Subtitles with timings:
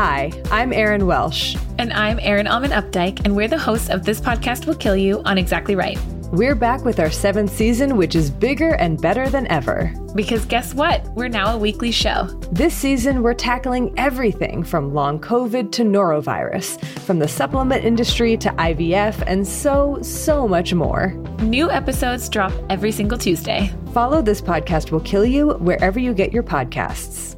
[0.00, 1.56] Hi, I'm Erin Welsh.
[1.76, 5.22] And I'm Erin Allmann Updike, and we're the hosts of This Podcast Will Kill You
[5.24, 5.98] on Exactly Right.
[6.30, 9.92] We're back with our seventh season, which is bigger and better than ever.
[10.14, 11.04] Because guess what?
[11.16, 12.26] We're now a weekly show.
[12.52, 18.50] This season, we're tackling everything from long COVID to norovirus, from the supplement industry to
[18.50, 21.08] IVF, and so, so much more.
[21.40, 23.72] New episodes drop every single Tuesday.
[23.92, 27.37] Follow This Podcast Will Kill You wherever you get your podcasts.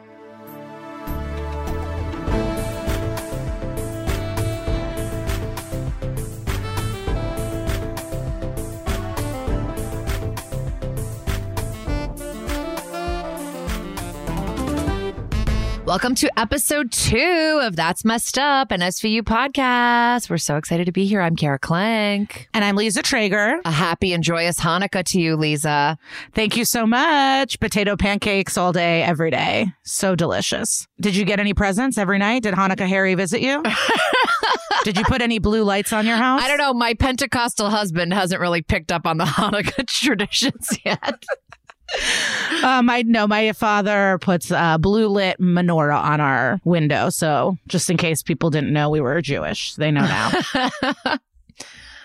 [15.91, 20.29] Welcome to episode two of That's Messed Up, an SVU podcast.
[20.29, 21.19] We're so excited to be here.
[21.19, 22.45] I'm Kara Klenk.
[22.53, 23.59] And I'm Liza Treyger.
[23.65, 25.97] A happy and joyous Hanukkah to you, Liza.
[26.33, 27.59] Thank you so much.
[27.59, 29.67] Potato pancakes all day, every day.
[29.83, 30.87] So delicious.
[31.01, 32.43] Did you get any presents every night?
[32.43, 33.61] Did Hanukkah Harry visit you?
[34.85, 36.41] Did you put any blue lights on your house?
[36.41, 36.73] I don't know.
[36.73, 41.25] My Pentecostal husband hasn't really picked up on the Hanukkah traditions yet
[42.63, 47.09] um, I know my father puts a blue lit menorah on our window.
[47.09, 51.17] So just in case people didn't know we were Jewish, they know now.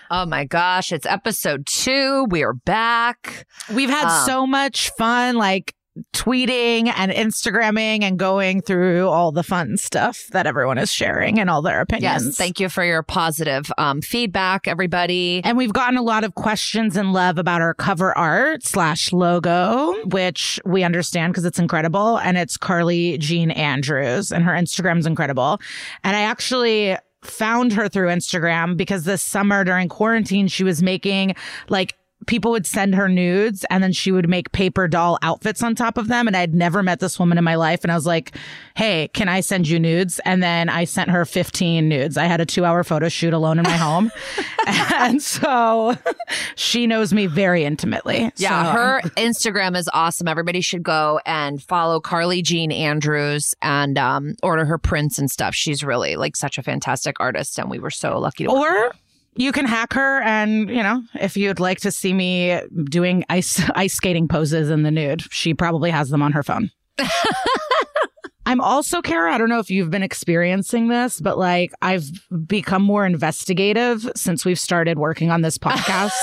[0.09, 2.25] Oh my gosh, it's episode two.
[2.29, 3.45] We are back.
[3.73, 5.35] We've had um, so much fun.
[5.35, 5.73] Like
[6.13, 11.49] tweeting and Instagramming and going through all the fun stuff that everyone is sharing and
[11.49, 12.25] all their opinions.
[12.25, 15.41] Yes, thank you for your positive um, feedback, everybody.
[15.43, 19.93] And we've gotten a lot of questions and love about our cover art slash logo,
[20.05, 22.17] which we understand because it's incredible.
[22.17, 25.59] And it's Carly Jean Andrews, and her Instagram's incredible.
[26.03, 31.35] And I actually found her through Instagram because this summer during quarantine, she was making
[31.69, 31.95] like
[32.25, 35.97] people would send her nudes and then she would make paper doll outfits on top
[35.97, 36.27] of them.
[36.27, 37.83] And I'd never met this woman in my life.
[37.83, 38.35] And I was like,
[38.75, 40.19] Hey, can I send you nudes?
[40.25, 42.17] And then I sent her 15 nudes.
[42.17, 44.11] I had a two hour photo shoot alone in my home.
[44.95, 45.95] and so
[46.55, 48.31] she knows me very intimately.
[48.37, 48.65] Yeah.
[48.65, 50.27] So, her Instagram is awesome.
[50.27, 55.53] Everybody should go and follow Carly Jean Andrews and um, order her prints and stuff.
[55.53, 57.59] She's really like such a fantastic artist.
[57.59, 58.51] And we were so lucky to.
[58.51, 58.91] Or
[59.37, 63.61] you can hack her and you know if you'd like to see me doing ice
[63.75, 66.69] ice skating poses in the nude she probably has them on her phone
[68.47, 72.09] I'm also, Kara, I don't know if you've been experiencing this, but like I've
[72.47, 76.13] become more investigative since we've started working on this podcast.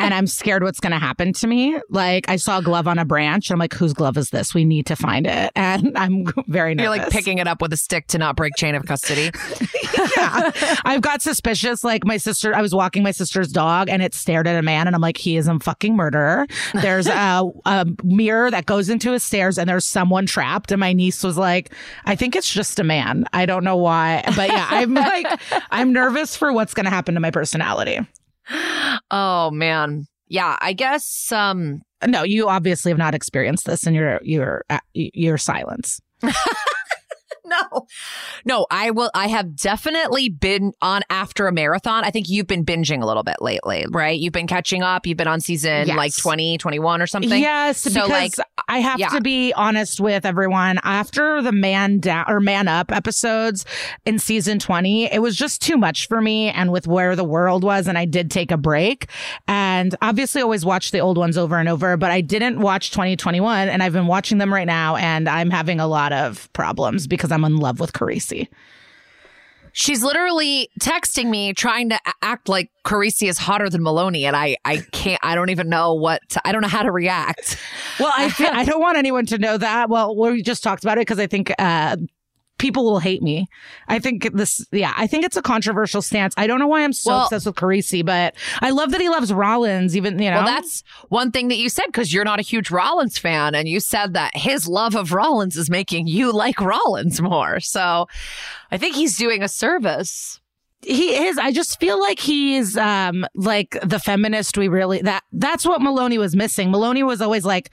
[0.00, 1.78] and I'm scared what's going to happen to me.
[1.88, 3.52] Like I saw a glove on a branch.
[3.52, 4.54] I'm like, whose glove is this?
[4.54, 5.52] We need to find it.
[5.54, 6.96] And I'm very nervous.
[6.96, 9.30] You're like picking it up with a stick to not break chain of custody.
[10.16, 10.50] yeah.
[10.84, 11.84] I've got suspicious.
[11.84, 14.88] Like my sister, I was walking my sister's dog and it stared at a man
[14.88, 16.48] and I'm like, he is a fucking murderer.
[16.74, 20.72] There's a, a mirror that goes into his stairs and there's someone trapped.
[20.72, 21.72] And my niece was like,
[22.04, 23.24] I think it's just a man.
[23.32, 24.22] I don't know why.
[24.36, 25.26] But yeah, I'm like,
[25.70, 28.00] I'm nervous for what's going to happen to my personality.
[29.10, 30.06] Oh man.
[30.28, 34.78] Yeah, I guess um no, you obviously have not experienced this in your your uh,
[34.94, 36.00] your silence.
[37.72, 37.86] no,
[38.44, 39.10] no, I will.
[39.14, 42.04] I have definitely been on after a marathon.
[42.04, 44.18] I think you've been binging a little bit lately, right?
[44.18, 45.06] You've been catching up.
[45.06, 45.96] You've been on season Yes.
[45.96, 47.40] like 20, 21 or something.
[47.40, 48.32] Yes, So, because like,
[48.68, 49.08] I have yeah.
[49.08, 50.78] to be honest with everyone.
[50.84, 53.64] After the man down or man up episodes
[54.04, 57.64] in season 20, it was just too much for me and with where the world
[57.64, 57.86] was.
[57.86, 59.08] And I did take a break
[59.46, 63.68] and obviously always watch the old ones over and over, but I didn't watch 2021
[63.68, 67.30] and I've been watching them right now and I'm having a lot of problems because
[67.32, 68.48] I'm in love with Carisi.
[69.72, 74.56] She's literally texting me trying to act like Carisi is hotter than Meloni, and I,
[74.64, 75.20] I can't.
[75.22, 76.20] I don't even know what.
[76.30, 77.58] To, I don't know how to react.
[78.00, 79.88] Well, I I don't want anyone to know that.
[79.88, 81.96] Well, we just talked about it because I think uh,
[82.58, 83.46] people will hate me.
[83.86, 86.34] I think this, yeah, I think it's a controversial stance.
[86.36, 89.08] I don't know why I'm so Well- obsessed with Carisi, but I love that he
[89.08, 89.96] loves Rollins.
[89.96, 92.70] Even you know, Well, that's one thing that you said because you're not a huge
[92.70, 97.20] Rollins fan, and you said that his love of Rollins is making you like Rollins
[97.20, 97.60] more.
[97.60, 98.06] So,
[98.70, 100.40] I think he's doing a service.
[100.82, 101.38] he is.
[101.38, 106.18] I just feel like he's um like the feminist we really that that's what Meloni
[106.18, 106.70] was missing.
[106.70, 107.70] Meloni was always like.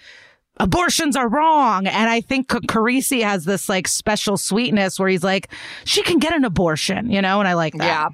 [0.57, 1.87] Abortions are wrong.
[1.87, 5.51] And I think Ca- Carisi has this like special sweetness where he's like,
[5.83, 7.39] she can get an abortion, you know?
[7.39, 7.83] And I like that.
[7.83, 8.07] Yeah.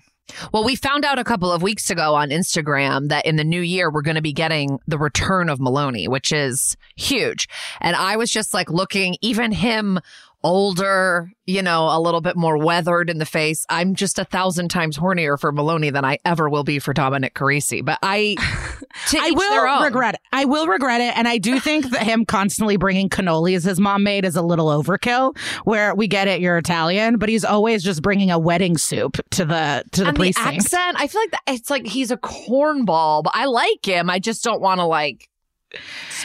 [0.53, 3.61] Well, we found out a couple of weeks ago on Instagram that in the new
[3.61, 7.47] year, we're going to be getting the return of Meloni, which is huge.
[7.81, 9.99] And I was just like looking, even him
[10.43, 13.65] older, you know, a little bit more weathered in the face.
[13.69, 17.33] I'm just a thousand times hornier for Meloni than I ever will be for Dominic
[17.33, 17.83] Carisi.
[17.83, 18.35] But I,
[19.13, 20.21] I will regret it.
[20.31, 21.17] I will regret it.
[21.17, 24.67] And I do think that him constantly bringing cannolis his mom made is a little
[24.67, 29.17] overkill where we get it, you're Italian, but he's always just bringing a wedding soup
[29.31, 30.47] to the, to the and the precinct.
[30.47, 34.09] accent, I feel like that, it's like he's a cornball, but I like him.
[34.09, 35.27] I just don't want to like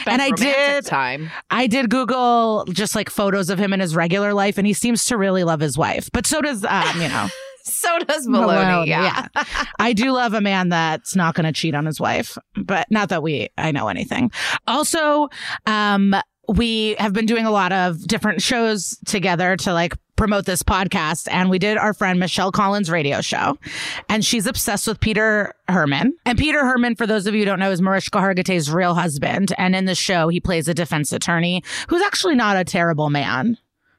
[0.05, 1.29] And I did- time.
[1.49, 5.05] I did Google just like photos of him in his regular life and he seems
[5.05, 7.27] to really love his wife, but so does, um, you know,
[7.69, 8.85] So does Meloni.
[8.85, 9.27] Meloni, yeah.
[9.79, 13.09] I do love a man that's not going to cheat on his wife, but not
[13.09, 14.31] that we, I know anything.
[14.67, 15.27] Also,
[15.65, 16.15] um,
[16.47, 21.27] we have been doing a lot of different shows together to like promote this podcast.
[21.31, 23.57] And we did our friend Michelle Collins radio show
[24.09, 26.13] and she's obsessed with Peter Hermann.
[26.25, 29.53] And Peter Hermann, for those of you who don't know, is Mariska Hargitay's real husband.
[29.57, 33.57] And in the show, he plays a defense attorney who's actually not a terrible man.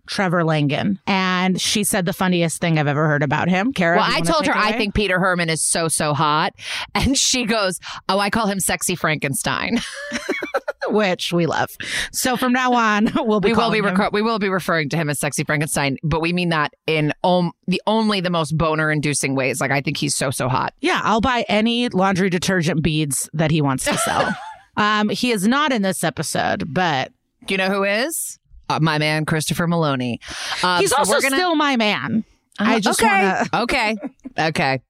[0.09, 0.99] Trevor Langan.
[1.07, 3.75] And she said the funniest thing I've ever heard about him.
[3.75, 6.55] Kara, Well, I told her I think Peter Hermann is so so hot,
[6.95, 7.79] and she goes,
[8.09, 9.81] "Oh, I call him sexy Frankenstein."
[10.89, 11.71] which we love.
[12.13, 14.97] So from now on, we'll be we will be reco- we will be referring to
[14.97, 18.91] him as sexy Frankenstein, but we mean that in om- the only the most boner
[18.91, 19.61] inducing ways.
[19.61, 20.75] Like I think he's so so hot.
[20.81, 24.35] Yeah, I'll buy any laundry detergent beads that he wants to sell.
[24.77, 27.13] um, he is not in this episode, but
[27.47, 28.39] Do you know who is?
[28.71, 30.19] Uh, my man Christopher Meloni.
[30.63, 32.25] Um, he's so also gonna- still my man.
[32.61, 33.23] I just okay.
[33.23, 33.61] want to.
[33.63, 33.97] okay.
[34.39, 34.81] Okay.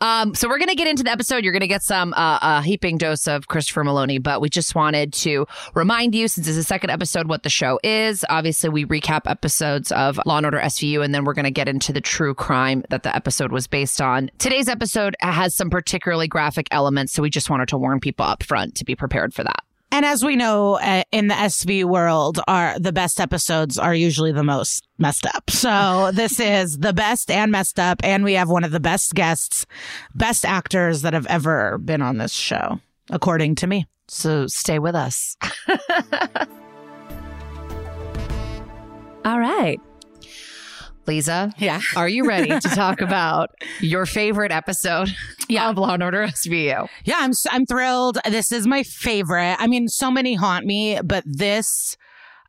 [0.00, 1.42] Um, so we're going to get into the episode.
[1.42, 4.74] You're going to get some uh, a heaping dose of Christopher Meloni, but we just
[4.74, 8.24] wanted to remind you, since it's the second episode, what the show is.
[8.28, 11.68] Obviously, we recap episodes of Law and Order SVU, and then we're going to get
[11.68, 14.30] into the true crime that the episode was based on.
[14.38, 18.42] Today's episode has some particularly graphic elements, so we just wanted to warn people up
[18.42, 19.64] front to be prepared for that.
[19.92, 24.30] And as we know, uh, in the SV world, are the best episodes are usually
[24.32, 25.50] the most messed up.
[25.50, 29.14] So this is the best and messed up, and we have one of the best
[29.14, 29.66] guests,
[30.14, 32.78] best actors that have ever been on this show,
[33.10, 33.86] according to me.
[34.08, 35.36] So stay with us.
[39.24, 39.80] All right.
[41.14, 41.80] Liza, Yeah.
[41.96, 43.50] are you ready to talk about
[43.80, 45.08] your favorite episode
[45.58, 46.88] of Law and Order SVU?
[47.04, 48.18] Yeah, I'm I'm thrilled.
[48.24, 49.56] This is my favorite.
[49.58, 51.96] I mean, so many haunt me, but this,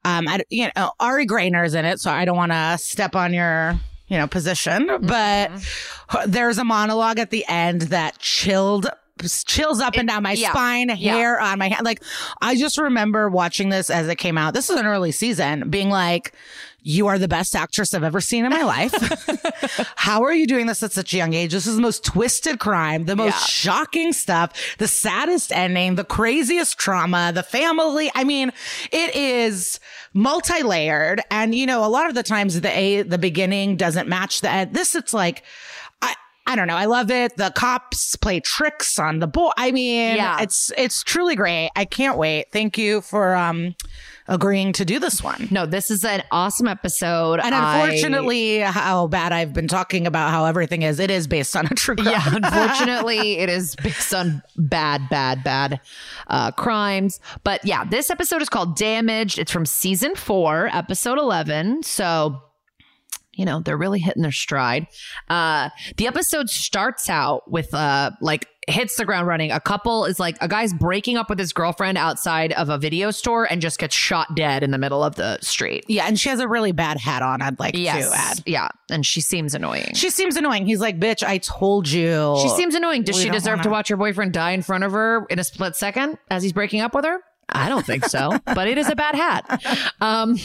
[0.06, 3.34] um, I, you know, Ari Graynor's in it, so I don't want to step on
[3.34, 4.92] your, you know, position.
[5.02, 5.50] But
[6.28, 8.88] there's a monologue at the end that chilled.
[9.46, 10.50] Chills up and down my yeah.
[10.50, 11.86] spine, hair on my hand.
[11.86, 12.02] Like,
[12.42, 14.56] I just remember watching this as it came out.
[14.56, 16.34] This is an early season, being like,
[16.84, 18.92] you are the best actress I've ever seen in my life.
[19.96, 21.52] How are you doing this at such a young age?
[21.52, 23.46] This is the most twisted crime, the most Yeah.
[23.46, 28.10] shocking stuff, the saddest ending, the craziest trauma, the family.
[28.16, 28.52] I mean,
[28.92, 29.80] it is
[30.14, 31.22] multi-layered.
[31.30, 34.50] And, you know, a lot of the times the A, the beginning doesn't match the
[34.50, 34.74] end.
[34.74, 35.44] This, it's like,
[36.46, 36.76] I, I don't know.
[36.76, 37.38] I love it.
[37.38, 39.52] The cops play tricks on the boy.
[39.58, 40.42] I mean, Yeah.
[40.42, 41.70] it's, it's truly great.
[41.76, 42.52] I can't wait.
[42.52, 43.76] Thank you for, um,
[44.28, 45.48] agreeing to do this one.
[45.52, 47.40] No, this is an awesome episode.
[47.42, 51.56] And I- unfortunately, how bad I've been talking about how everything is, it is based
[51.56, 52.08] on a true crime.
[52.08, 55.82] yeah, unfortunately, it is based on bad, bad, bad
[56.28, 57.20] uh, crimes.
[57.44, 59.38] But yeah, this episode is called Damaged.
[59.40, 61.84] It's from season four, episode 11.
[61.84, 62.42] So,
[63.34, 64.88] you know, they're really hitting their stride.
[65.30, 69.52] Uh, the episode starts out with uh, like hits the ground running.
[69.52, 73.10] A couple is like a guy's breaking up with his girlfriend outside of a video
[73.10, 75.84] store and just gets shot dead in the middle of the street.
[75.88, 78.44] Yeah, and she has a really bad hat on, I'd like to add.
[78.46, 78.68] Yeah.
[78.92, 79.94] And she seems annoying.
[79.96, 80.66] She seems annoying.
[80.66, 82.38] He's like, bitch, I told you.
[82.42, 83.04] She seems annoying.
[83.04, 85.40] Does We she deserve to wanna- watch her boyfriend die in front of her in
[85.40, 87.20] a split second as he's breaking up with her?
[87.52, 89.88] I don't think so, but it is a bad hat.
[90.02, 90.38] Um,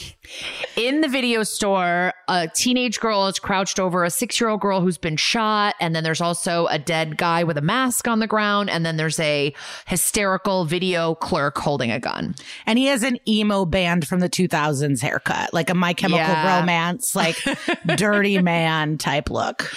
[0.77, 4.81] in the video store, a teenage girl is crouched over a six year old girl
[4.81, 5.75] who's been shot.
[5.81, 8.71] And then there's also a dead guy with a mask on the ground.
[8.71, 9.55] And then there's a
[9.87, 12.35] hysterical video clerk holding a gun.
[12.67, 16.61] And he has an emo band from the 2000s haircut, like a My Chemical Yeah.
[16.61, 17.37] Romance, like
[17.97, 19.73] dirty man type look.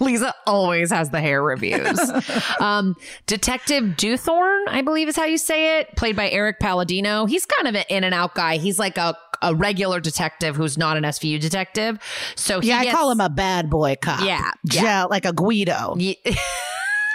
[0.00, 1.98] Liza always has the hair reviews.
[2.60, 7.26] um, Detective Dewthorn, I believe is how you say it, played by Erik Palladino.
[7.26, 8.56] He's kind of an in and out guy.
[8.56, 11.98] He's like a, a regular detective who's not an SVU detective.
[12.34, 14.20] So he Yeah, I call him a bad boy cop.
[14.24, 15.94] Yeah, Yeah, like a Guido.
[15.96, 16.18] Ye-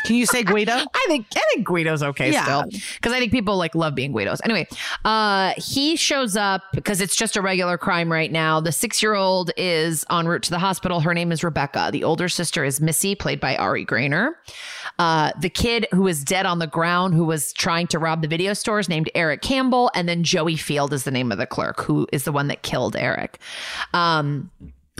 [0.05, 0.72] Can you say Guido?
[0.93, 2.43] I think I think Guido's okay Yeah.
[2.43, 2.63] still
[2.96, 4.39] because I think people like love being Guidos.
[4.46, 4.65] Anyway,
[5.03, 8.62] uh, he shows up because it's just a regular crime right now.
[8.62, 11.01] The six year old is en route to the hospital.
[11.01, 11.89] Her name is Rebecca.
[11.91, 14.29] The older sister is Missy, played by Ari Graynor.
[15.00, 18.27] Uh, the kid who was dead on the ground, who was trying to rob the
[18.27, 21.82] video stores, named Eric Campbell, and then Joey Field is the name of the clerk,
[21.82, 23.39] who is the one that killed Eric.
[23.94, 24.50] Um,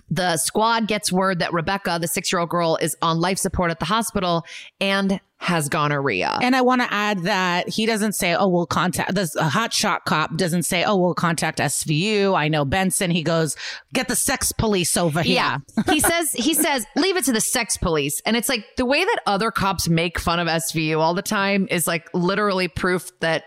[0.10, 3.72] the squad gets word that Rebecca, the six year old girl, is on life support
[3.72, 4.46] at the hospital
[4.80, 6.38] and has gonorrhea.
[6.42, 9.72] And I want to add that he doesn't say, "Oh, we'll contact." This a hot
[9.72, 13.12] shot cop doesn't say, "Oh, we'll contact SVU." I know Benson.
[13.12, 13.56] He goes,
[13.94, 15.58] "Get the sex police over here." Yeah.
[15.92, 18.22] he says he says leave it to the sex police.
[18.26, 21.68] And it's like the way that other cops make fun of SVU all the time
[21.70, 23.44] is like literally proof that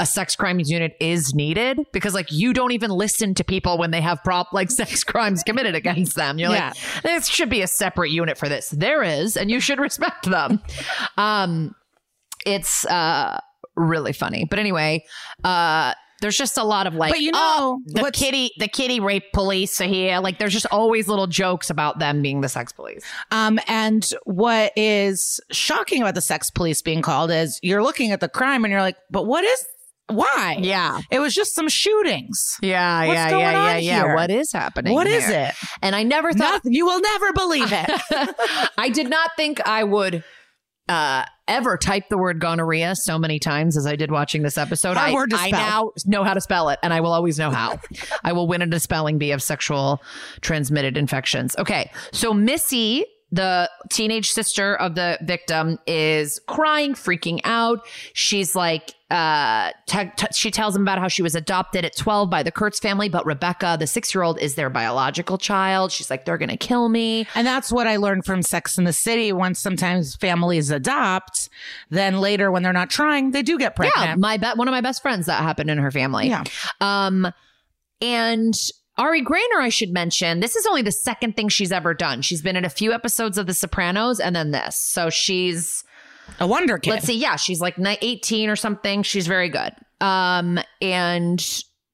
[0.00, 3.90] a sex crimes unit is needed because like you don't even listen to people when
[3.90, 6.38] they have prop like sex crimes committed against them.
[6.38, 6.72] You're Yeah.
[6.94, 8.70] like, there should be a separate unit for this.
[8.70, 10.60] There is, and you should respect them.
[11.16, 11.74] Um
[12.46, 13.38] it's uh
[13.76, 14.46] really funny.
[14.48, 15.04] But anyway,
[15.44, 18.98] uh there's just a lot of like, But you know, oh, the kitty, the kitty
[18.98, 20.18] rape police are here.
[20.18, 23.04] Like, there's just always little jokes about them being the sex police.
[23.30, 28.18] Um, and what is shocking about the sex police being called is you're looking at
[28.18, 29.64] the crime and you're like, but what is
[30.08, 30.58] why?
[30.60, 32.56] Yeah, It was just some shootings.
[32.62, 34.14] yeah, What's yeah, yeah, yeah, yeah.
[34.14, 34.94] What is happening?
[34.94, 35.50] What is here?
[35.50, 35.68] it?
[35.82, 36.72] And I never thought Nothing.
[36.72, 37.90] You will never believe it.
[38.78, 40.24] I did not think I would
[40.88, 44.96] uh, ever type the word gonorrhea so many times as I did watching this episode.
[44.96, 47.38] Hard I, word to I now know how to spell it, and I will always
[47.38, 47.78] know how.
[48.24, 50.02] I will win at a spelling bee of sexual
[50.40, 51.54] transmitted infections.
[51.58, 53.04] Okay, so Missy.
[53.30, 57.86] The teenage sister of the victim is crying, freaking out.
[58.14, 62.30] She's like, uh, te- te- she tells him about how she was adopted at 12
[62.30, 65.92] by the Kurtz family, but Rebecca, the six year old, is their biological child.
[65.92, 67.26] She's like, they're going to kill me.
[67.34, 69.32] And that's what I learned from Sex in the City.
[69.32, 71.48] Once sometimes families adopt,
[71.90, 74.08] then later when they're not trying, they do get pregnant.
[74.08, 76.28] Yeah, my be- one of my best friends that happened in her family.
[76.28, 76.44] Yeah.
[76.80, 77.32] Um,
[78.00, 78.54] and
[78.98, 82.20] Ari Graynor, I should mention, this is only the second thing she's ever done.
[82.20, 84.76] She's been in a few episodes of The Sopranos and then this.
[84.76, 85.84] So she's
[86.40, 86.90] A wonder kid.
[86.90, 89.02] let's see, yeah, she's like 18 or something.
[89.04, 89.72] She's very good.
[90.00, 91.44] Um, and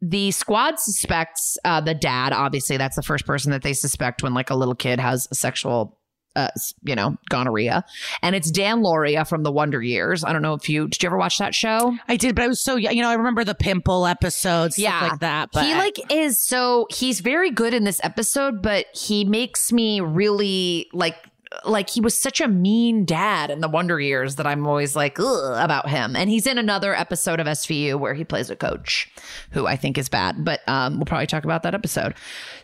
[0.00, 2.32] the squad suspects uh, the dad.
[2.32, 5.34] Obviously, that's the first person that they suspect when like a little kid has a
[5.34, 5.98] sexual,
[6.36, 6.48] uh,
[6.82, 7.84] you know, gonorrhea.
[8.22, 10.24] And it's Dan Lauria from The Wonder Years.
[10.24, 11.96] I don't know if you did you ever watch that show?
[12.08, 12.94] I did, but I was so young.
[12.94, 15.50] You know, I remember the pimple episodes, stuff like that.
[15.52, 20.00] But he like is so he's very good in this episode, but he makes me
[20.00, 21.16] really like
[21.64, 25.18] like he was such a mean dad in the Wonder Years that I'm always like
[25.20, 26.16] Ugh, about him.
[26.16, 29.10] And he's in another episode of SVU where he plays a coach
[29.50, 32.14] who I think is bad, but um we'll probably talk about that episode.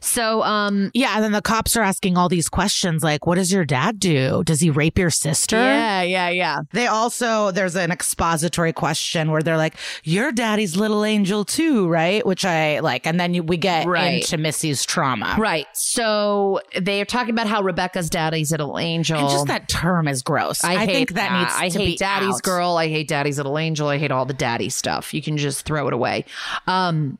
[0.00, 3.52] So um Yeah, and then the cops are asking all these questions like, what does
[3.52, 4.42] your dad do?
[4.44, 5.56] Does he rape your sister?
[5.56, 6.58] yeah, yeah, yeah.
[6.72, 12.24] They also, there's an expository question where they're like, your daddy's little angel too, right?
[12.26, 13.06] Which I like.
[13.06, 14.14] And then we get Right.
[14.22, 15.36] into Missy's trauma.
[15.38, 15.66] Right.
[15.74, 19.18] So they are talking about how Rebecca's daddy's little angel.
[19.18, 20.64] And just that term is gross.
[20.64, 22.42] I, I, hate think that, needs I to hate be daddy's out.
[22.42, 22.76] girl.
[22.76, 23.88] I hate daddy's little angel.
[23.88, 25.14] I hate all the daddy stuff.
[25.14, 26.24] You can just throw it away.
[26.66, 27.18] Um,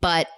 [0.00, 0.28] but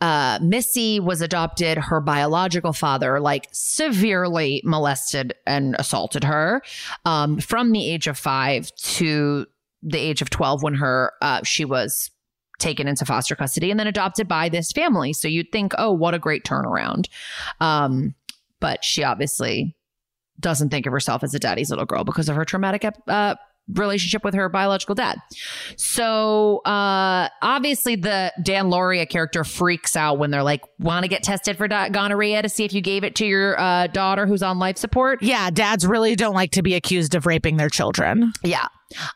[0.00, 1.78] uh, Missy was adopted.
[1.78, 6.62] Her biological father, like, severely molested and assaulted her
[7.04, 9.46] um, from the age of five to
[9.82, 12.10] the age of 12 when her uh, she was
[12.58, 15.12] taken into foster custody and then adopted by this family.
[15.12, 17.08] So you'd think, oh, what a great turnaround.
[17.60, 18.14] Um,
[18.60, 19.76] but she obviously
[20.42, 23.34] doesn't think of herself as a daddy's little girl because of her traumatic uh,
[23.68, 25.18] relationship with her biological dad.
[25.76, 31.22] So uh, obviously, the Dan Lauria character freaks out when they're like, "Want to get
[31.22, 34.58] tested for gonorrhea to see if you gave it to your uh, daughter who's on
[34.58, 38.32] life support?" Yeah, dads really don't like to be accused of raping their children.
[38.42, 38.66] Yeah.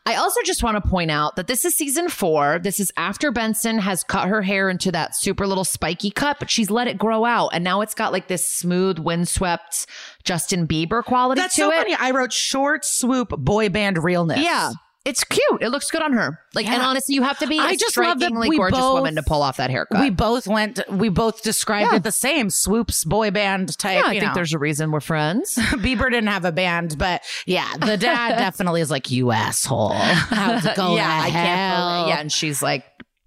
[0.04, 2.58] I also just want to point out that this is season four.
[2.58, 6.50] This is after Benson has cut her hair into that super little spiky cut, but
[6.50, 7.50] she's let it grow out.
[7.52, 9.86] And now it's got like this smooth, windswept
[10.24, 11.76] Justin Bieber quality That's to so it.
[11.76, 11.94] funny.
[11.94, 14.40] I wrote short swoop boy band realness.
[14.40, 14.72] Yeah.
[15.06, 15.62] It's cute.
[15.62, 16.40] It looks good on her.
[16.52, 18.94] Like, and honestly, you have to be a I just love that we gorgeous both-
[18.94, 20.00] woman to pull off that haircut.
[20.00, 20.80] We both went.
[20.90, 21.96] We both described Yeah.
[21.98, 22.50] it the same.
[22.50, 23.98] Swoops boy band type.
[23.98, 24.34] yeah, I think know.
[24.34, 25.54] there's a reason we're friends.
[25.56, 30.66] Bieber didn't have a band, but yeah, the dad definitely is like, "You asshole, how's
[30.66, 31.46] it going?" yeah, I can't.
[31.56, 32.84] hell?" Believe, yeah, and she's like,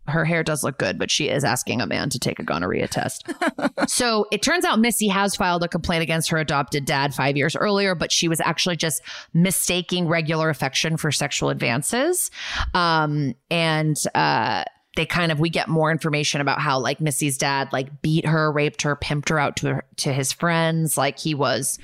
[0.09, 2.87] her hair does look good, but she is asking a man to take a gonorrhea
[2.87, 3.29] test.
[3.87, 7.55] so it turns out Missy has filed a complaint against her adopted dad five years
[7.55, 9.01] earlier, but she was actually just
[9.33, 12.31] mistaking regular affection for sexual advances.
[12.73, 14.63] Um, and uh,
[14.95, 18.51] they kind of we get more information about how like Missy's dad like beat her,
[18.51, 20.97] raped her, pimped her out to her, to his friends.
[20.97, 21.79] Like he was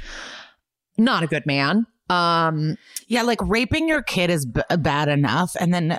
[0.98, 1.86] not a good man.
[2.10, 2.78] Um,
[3.08, 5.98] Yeah, like raping your kid is b- bad enough, and then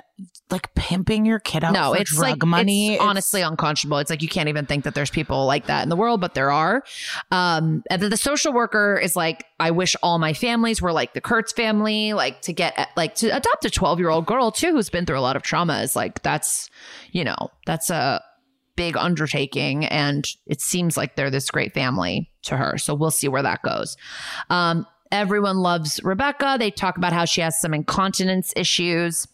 [0.49, 2.93] like pimping your kid out no, for it's drug like money.
[2.93, 3.97] It's honestly unconscionable.
[3.97, 6.35] It's like you can't even think that there's people like that in the world, but
[6.35, 6.83] there are.
[7.31, 11.13] Um, and then the social worker is like, I wish all my families were like
[11.13, 14.71] the Kurtz family, like to get like to adopt a 12 year old girl too
[14.71, 16.69] who's been through a lot of trauma is like that's
[17.11, 18.21] you know that's a
[18.75, 23.27] big undertaking and it seems like they're this great family to her so we'll see
[23.27, 23.97] where that goes
[24.49, 29.27] um, everyone loves rebecca they talk about how she has some incontinence issues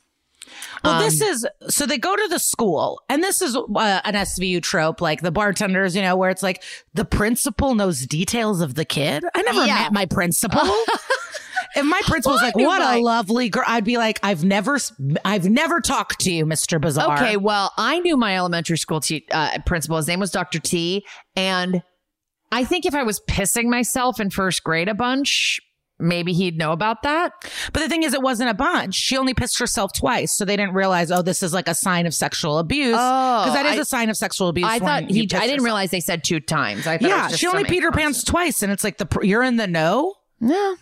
[0.83, 4.13] Well, Um, this is so they go to the school, and this is uh, an
[4.15, 8.75] SVU trope, like the bartenders, you know, where it's like the principal knows details of
[8.75, 9.23] the kid.
[9.35, 9.75] I never Yeah.
[9.75, 10.61] met my principal.
[11.75, 14.77] if my principal's Well, like, "What a lovely girl," I'd be like, "I've never,
[15.25, 19.25] I've never talked to you, Mister Bizarre." Okay, well, I knew my elementary school te-
[19.31, 19.97] uh, principal.
[19.97, 20.59] His name was Dr.
[20.59, 21.05] T.
[21.35, 21.81] And
[22.51, 25.59] I think if I was pissing myself in first grade a bunch,
[26.03, 27.31] maybe he'd know about that.
[27.71, 28.95] But the thing is, it wasn't a bunch.
[28.95, 32.05] She only pissed herself twice, so they didn't realize, oh, this is like a sign
[32.05, 32.95] of sexual abuse.
[32.99, 34.67] Oh, because that is I- a sign of sexual abuse.
[34.67, 35.59] I thought he, I didn't yourself.
[35.65, 36.85] realize they said two times.
[36.87, 38.97] I thought it Yeah, was just she only peed her pants twice, and it's like
[38.97, 40.13] the you're in the know.
[40.39, 40.75] Yeah.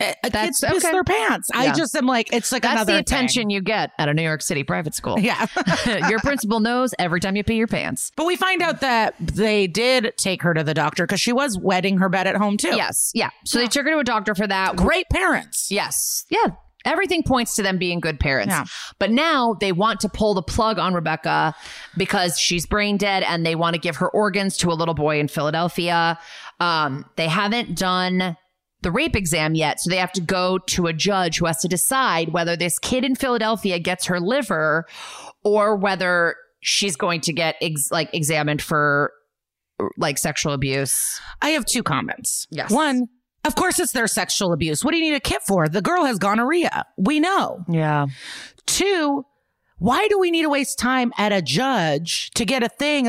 [0.00, 0.92] Uh, That's- kids piss okay.
[0.92, 1.48] their pants.
[1.54, 3.50] I just am like, it's like That's another the attention thing.
[3.50, 5.18] you get at a New York City private school.
[5.28, 5.46] Yeah.
[6.08, 8.12] Your principal knows every time you pee your pants.
[8.16, 11.58] but we find out that they did take her to the doctor because she was
[11.58, 12.74] wetting her bed at home too.
[12.76, 13.10] Yes.
[13.14, 13.30] Yeah.
[13.44, 14.76] So they took her to a doctor for that.
[14.76, 15.70] Great parents.
[15.70, 16.24] Yes.
[16.30, 16.46] Yeah.
[16.84, 18.52] Everything points to them being good parents.
[18.52, 18.64] Yeah.
[18.98, 21.54] But now they want to pull the plug on Rebecca
[21.96, 25.18] because she's brain dead and they want to give her organs to a little boy
[25.18, 26.18] in Philadelphia.
[26.60, 28.36] Um, they haven't done
[28.82, 29.80] the rape exam yet.
[29.80, 33.04] So they have to go to a judge who has to decide whether this kid
[33.04, 34.86] in Philadelphia gets her liver
[35.42, 39.12] or whether she's going to get ex- like examined for
[39.96, 41.20] like sexual abuse.
[41.42, 42.46] I have two comments.
[42.50, 42.70] Yes.
[42.70, 43.08] One,
[43.44, 44.84] of course, it's their sexual abuse.
[44.84, 45.68] What do you need a kit for?
[45.68, 46.84] The girl has gonorrhea.
[46.96, 47.64] We know.
[47.68, 48.06] Yeah.
[48.66, 49.24] Two,
[49.78, 53.04] why do we need to waste time at a judge to get a thing?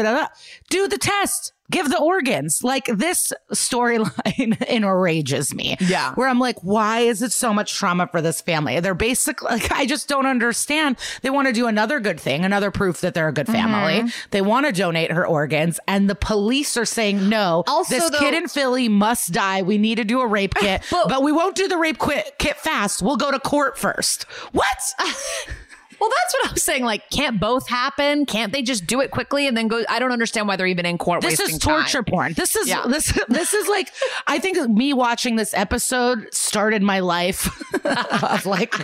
[0.69, 1.53] Do the test.
[1.71, 2.63] Give the organs.
[2.63, 5.77] Like this storyline enrages me.
[5.79, 6.13] Yeah.
[6.15, 8.79] Where I'm like, why is it so much trauma for this family?
[8.79, 10.97] They're basically like, I just don't understand.
[11.21, 13.99] They want to do another good thing, another proof that they're a good family.
[13.99, 14.27] Mm-hmm.
[14.31, 18.19] They want to donate her organs, and the police are saying, no, Also, this though-
[18.19, 19.61] kid in Philly must die.
[19.61, 22.33] We need to do a rape kit, But- but we won't do the rape quit,
[22.39, 23.01] kit fast.
[23.01, 24.23] We'll go to court first.
[24.51, 24.77] What?
[25.99, 26.83] Well, that's what I was saying.
[26.85, 28.25] Like, can't both happen?
[28.25, 29.83] Can't they just do it quickly and then go?
[29.89, 31.21] I don't understand why they're even in court.
[31.21, 32.05] this is torture time.
[32.05, 32.33] porn.
[32.33, 32.85] This is Yeah.
[32.87, 33.91] this this is like
[34.27, 37.47] I think me watching this episode started my life
[37.85, 38.75] of like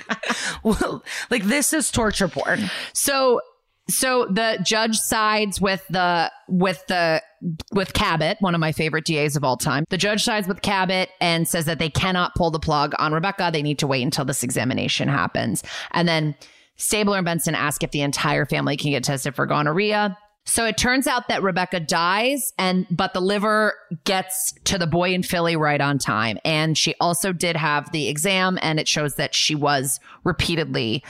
[0.64, 2.70] well, like this is torture porn.
[2.94, 3.42] So,
[3.90, 7.22] so the judge sides with the with the
[7.72, 9.86] with Cabot, one of my favorite DAs of all time.
[9.90, 13.50] The judge sides with Cabot and says that they cannot pull the plug on Rebecca.
[13.54, 16.36] They need to wait until this examination happens, and then
[16.78, 20.18] Stabler and Benson ask if the entire family can get tested for gonorrhea.
[20.48, 25.14] So it turns out that Rebecca dies and but the liver gets to the boy
[25.14, 26.38] in Philly right on time.
[26.46, 31.04] And she also did have the exam and it shows that she was repeatedly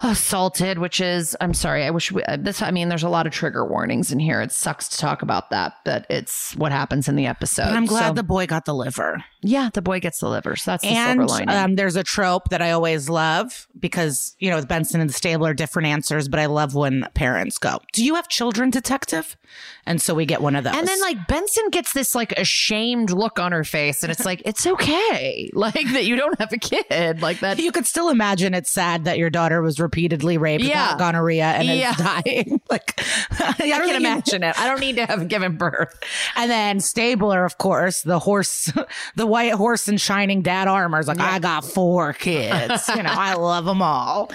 [0.00, 1.84] assaulted, which is I'm sorry.
[1.84, 4.40] I wish we, uh, this I mean there's a lot of trigger warnings in here.
[4.40, 7.64] It sucks to talk about that, but it's what happens in the episode.
[7.64, 9.22] But I'm glad So- the boy got the liver.
[9.42, 10.54] Yeah, the boy gets the liver.
[10.56, 11.48] So that's the And silver lining.
[11.48, 15.14] um, there's a trope that I always love because, you know, with Benson and the
[15.14, 19.36] Stabler, different answers, but I love when parents go, Do you have children, detective?
[19.84, 20.74] And so we get one of those.
[20.74, 24.40] and then like Benson gets this like ashamed look on her face, and it's like
[24.46, 27.58] it's okay, like that you don't have a kid, like that.
[27.58, 30.96] you could still imagine it's sad that your daughter was repeatedly raped, Yeah.
[30.98, 31.90] gonorrhea, and Yeah.
[31.90, 32.60] is dying.
[32.70, 32.94] like,
[33.32, 34.58] I, I can you- imagine it.
[34.58, 35.98] I don't need to have given birth.
[36.36, 38.72] And then Stabler, of course, the horse,
[39.16, 42.88] the white horse in shining dad armor is like, I got four kids.
[42.94, 44.30] you know, I love them all.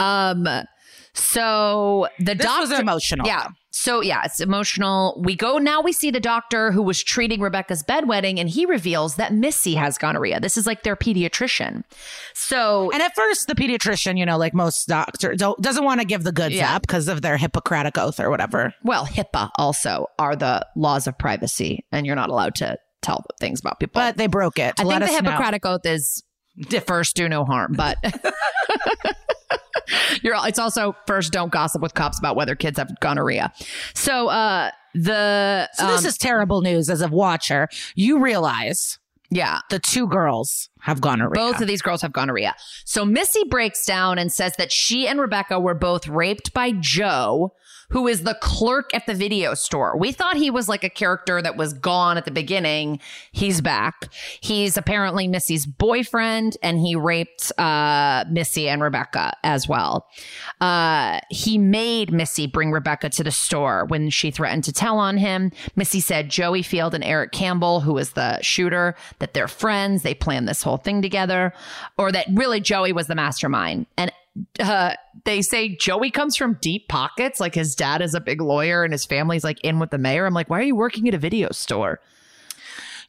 [0.00, 0.46] Um,
[1.14, 3.26] so the This doctor was emotional.
[3.26, 3.48] Yeah.
[3.74, 5.20] So yeah, it's emotional.
[5.24, 5.80] We go now.
[5.80, 9.96] We see the doctor who was treating Rebecca's bedwetting, and he reveals that Missy has
[9.98, 10.40] gonorrhea.
[10.40, 11.82] This is like their pediatrician.
[12.34, 16.06] So And at first, the pediatrician, you know, like most doctors, don't, doesn't want to
[16.06, 16.76] give the goods Yeah.
[16.76, 18.74] up because of their Hippocratic oath or whatever.
[18.82, 23.60] well, HIPAA also are the laws of privacy, and you're not allowed to tell things
[23.60, 24.00] about people.
[24.00, 24.74] But they broke it.
[24.78, 25.30] I let think the us know.
[25.30, 26.22] Hippocratic oath is
[26.86, 27.98] first do no harm, but
[30.22, 33.52] you're it's also first don't gossip with cops about whether kids have gonorrhea.
[33.94, 37.68] So uh the So this um, is terrible news as a watcher.
[37.94, 38.98] You realize
[39.32, 39.60] yeah.
[39.70, 41.34] the two girls have gonorrhea.
[41.34, 42.54] Both of these girls have gonorrhea.
[42.84, 47.54] So Missy breaks down and says that she and Rebecca were both raped by Joe,
[47.92, 49.96] who is the clerk at the video store.
[49.96, 52.98] We thought he was like a character that was gone at the beginning.
[53.32, 54.08] He's back.
[54.40, 60.08] He's apparently Missy's boyfriend, and he raped uh, Missy and Rebecca as well.
[60.60, 65.18] Uh, he made Missy bring Rebecca to the store when she threatened to tell on
[65.18, 65.52] him.
[65.76, 70.02] Missy said Joey Field and Eric Campbell, who was the shooter, that they're friends.
[70.02, 71.52] They planned this whole thing together,
[71.98, 73.86] or that really Joey was the mastermind.
[73.98, 74.10] And
[74.60, 77.40] uh, they say Joey comes from deep pockets.
[77.40, 80.26] Like his dad is a big lawyer and his family's like in with the mayor.
[80.26, 82.00] I'm like, why are you working at a video store?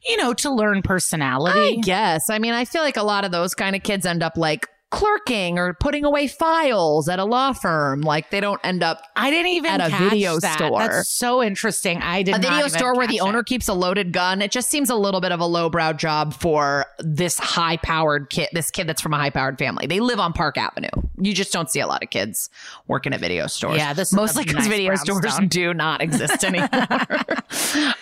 [0.06, 1.78] you know, to learn personality.
[1.78, 2.28] I guess.
[2.28, 4.68] I mean, I feel like a lot of those kind of kids end up like
[4.94, 8.00] clerking or putting away files at a law firm.
[8.00, 10.56] Like they don't end up I didn't even At a video that.
[10.58, 10.78] store.
[10.78, 12.00] That's so interesting.
[12.02, 14.40] I did a video store where the catch owner keeps a loaded gun.
[14.42, 18.48] It just seems a little bit of a lowbrow job for this high powered kid,
[18.52, 19.86] this kid that's from a high powered family.
[19.86, 20.88] They live on Park Avenue.
[21.20, 22.50] You just don't see a lot of kids
[22.86, 23.76] working at video stores.
[23.78, 25.48] Yeah, this mostly because nice video stores brownstone.
[25.48, 26.68] do not exist anymore.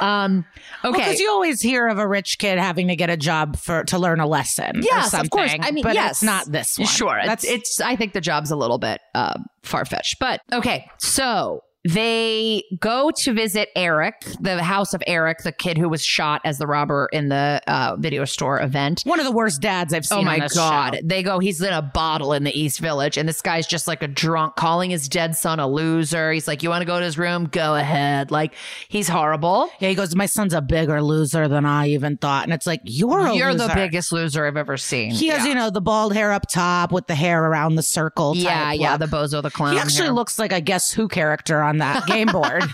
[0.01, 0.45] um,
[0.85, 0.99] okay.
[0.99, 3.99] Because you always hear of a rich kid having to get a job for to
[3.99, 4.79] learn a lesson.
[4.79, 5.55] or Yes, something, of course.
[5.61, 6.13] I mean, but yes.
[6.13, 6.82] it's not this one.
[6.89, 7.81] Sure, that's it's, it's.
[7.81, 10.91] I think the job's a little bit uh, far fetched, but okay.
[10.99, 16.41] So they go to visit Eric, the house of Eric, the kid who was shot
[16.45, 19.03] as the robber in the uh, video store event.
[19.05, 20.19] one of the worst dads I've seen.
[20.19, 20.95] Oh my god!
[20.95, 21.01] show.
[21.05, 21.39] They go.
[21.39, 24.57] He's in a bottle in the East Village, and this guy's just like a drunk,
[24.57, 26.33] calling his dead son a loser.
[26.33, 27.47] He's like, "You want to go to his room?
[27.47, 28.55] Go ahead." Like
[28.89, 29.71] he's horrible.
[29.79, 32.45] Yeah, he goes, My son's a bigger loser than I even thought.
[32.45, 35.11] And it's like, You're a You're the biggest loser I've ever seen.
[35.11, 38.35] He has, you know, the bald hair up top with the hair around the circle.
[38.35, 39.11] type yeah, yeah, look.
[39.11, 39.75] the bozo, the clown.
[39.75, 40.13] He actually hair.
[40.13, 42.63] looks like a Guess Who character on that game board.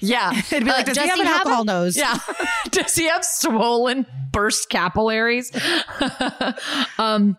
[0.00, 0.32] Yeah.
[0.50, 1.96] It'd be like, does, he have an alcohol nose?
[1.96, 2.16] Yeah.
[2.70, 5.52] does he have swollen burst capillaries?
[6.98, 7.36] um,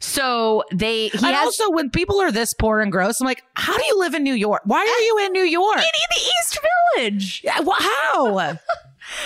[0.00, 3.42] so they he and has also, when people are this poor and gross, I'm like,
[3.54, 4.62] how do you live in New York?
[4.64, 5.78] Why are you in New York?
[5.78, 6.58] in the East
[6.96, 7.40] Village.
[7.44, 8.58] Yeah, wha- how?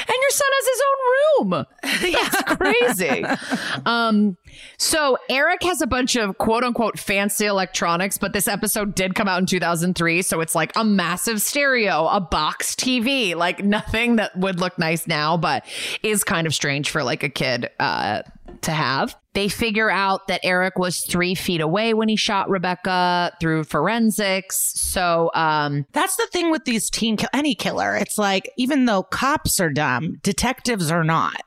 [0.01, 1.67] And your son has his own room.
[2.13, 3.25] That's crazy.
[3.87, 4.37] um,
[4.77, 9.29] so Eric has a bunch of quote unquote fancy electronics, but this episode did come
[9.29, 10.23] out in 2003.
[10.23, 15.07] So it's like a massive stereo, a box TV, like nothing that would look nice
[15.07, 15.65] now, but
[16.03, 18.23] is kind of strange for like a kid uh,
[18.63, 19.17] to have.
[19.39, 24.57] They figure out that Eric was three feet away when he shot Rebecca through forensics.
[24.57, 27.95] So, um, That's the thing with these teen kill any killer.
[27.95, 31.41] It's like even though cops are dumb, detectives are not.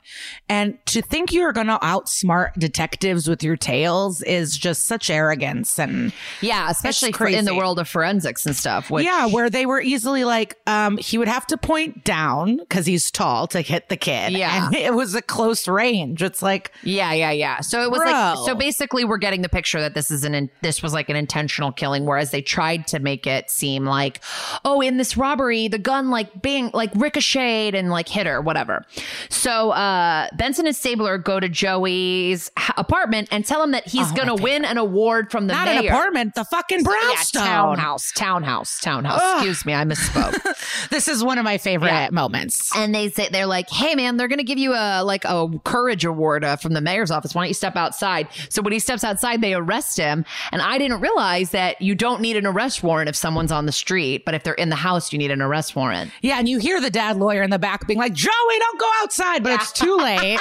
[0.48, 5.78] And to think you're going to outsmart detectives with your tales is just such arrogance
[5.78, 8.90] and yeah, especially for, in the world of forensics and stuff.
[8.90, 12.86] Which, yeah, where they were easily like, um, he would have to point down because
[12.86, 14.32] he's tall to hit the kid.
[14.32, 14.68] Yeah.
[14.68, 16.22] And it was a close range.
[16.22, 17.60] It's like, Yeah, yeah, yeah.
[17.60, 20.50] So it was like so basically we're getting the picture that this is an in,
[20.62, 24.20] this was like an intentional killing whereas they tried to make it seem like
[24.64, 28.84] oh in this robbery the gun like bang like ricocheted and like hit her whatever.
[29.28, 34.14] So uh Benson and Stabler go to Joey's apartment and tell him that he's Oh,
[34.14, 35.80] going to win an award from the not mayor.
[35.80, 37.42] an apartment, the fucking brownstone.
[37.44, 39.20] Yeah, townhouse, townhouse, townhouse.
[39.22, 39.36] Ugh.
[39.38, 40.38] Excuse me, I misspoke.
[40.90, 42.08] This is one of my favorite Yeah.
[42.10, 42.74] moments.
[42.76, 45.48] and they say they're like, "Hey, man, they're going to give you a like a
[45.64, 47.34] courage award uh, from the mayor's office.
[47.34, 50.24] Why don't you step outside?" So when he steps outside, they arrest him.
[50.52, 53.72] And I didn't realize that you don't need an arrest warrant if someone's on the
[53.72, 56.10] street, but if they're in the house, you need an arrest warrant.
[56.22, 58.90] Yeah, and you hear the dad lawyer in the back being like, Joey, don't go
[59.02, 60.40] outside, but it's too late.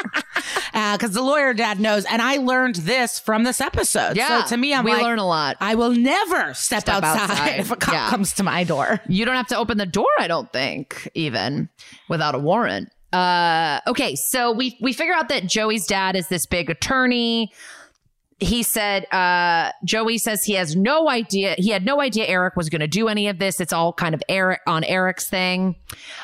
[0.74, 2.06] Uh, because the lawyer dad knows.
[2.06, 4.16] And I learned this from this episode.
[4.16, 5.58] Yeah, So to me, I'm we like, learn a lot.
[5.60, 7.60] I will never step, Step outside, outside.
[7.60, 8.10] if a cop Yeah.
[8.10, 9.00] comes to my door.
[9.08, 11.70] You don't have to open the door, I don't think, even
[12.10, 12.90] without a warrant.
[13.14, 17.52] Uh, okay, so we we figure out that Joey's dad is this big attorney.
[18.44, 21.54] He said, uh, Joey says he has no idea.
[21.60, 23.60] He had no idea Eric was going to do any of this.
[23.60, 25.76] It's all kind of Eric on Eric's thing.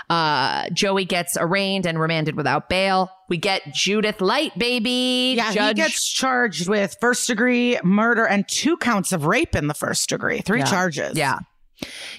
[0.09, 3.11] Uh, Joey gets arraigned and remanded without bail.
[3.29, 5.35] We get Judith Light, baby.
[5.37, 5.67] Yeah, Judge.
[5.77, 10.09] he gets charged with first degree murder and two counts of rape in the first
[10.09, 10.39] degree.
[10.41, 10.65] Three Yeah.
[10.65, 11.15] charges.
[11.15, 11.37] Yeah.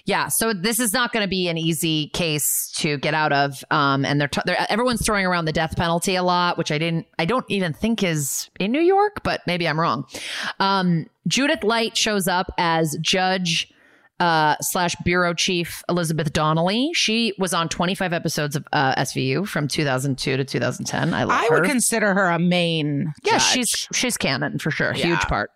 [0.05, 0.29] Yeah.
[0.29, 3.65] So this is not going to be an easy case to get out of.
[3.71, 6.79] Um, and they're, t- they're everyone's throwing around the death penalty a lot, which I
[6.79, 10.07] didn't, I don't even think is in New York, but maybe I'm wrong.
[10.61, 13.73] Um, Judith Light shows up as Judge
[14.21, 16.91] uh, slash bureau chief Elizabeth Donnelly.
[16.95, 21.15] She was on 25 episodes of uh, SVU from 2002 to 2010.
[21.15, 21.61] I love I her.
[21.61, 23.13] would consider her a main.
[23.23, 23.43] Yeah, judge.
[23.43, 24.93] she's she's canon for sure.
[24.93, 25.51] Huge part.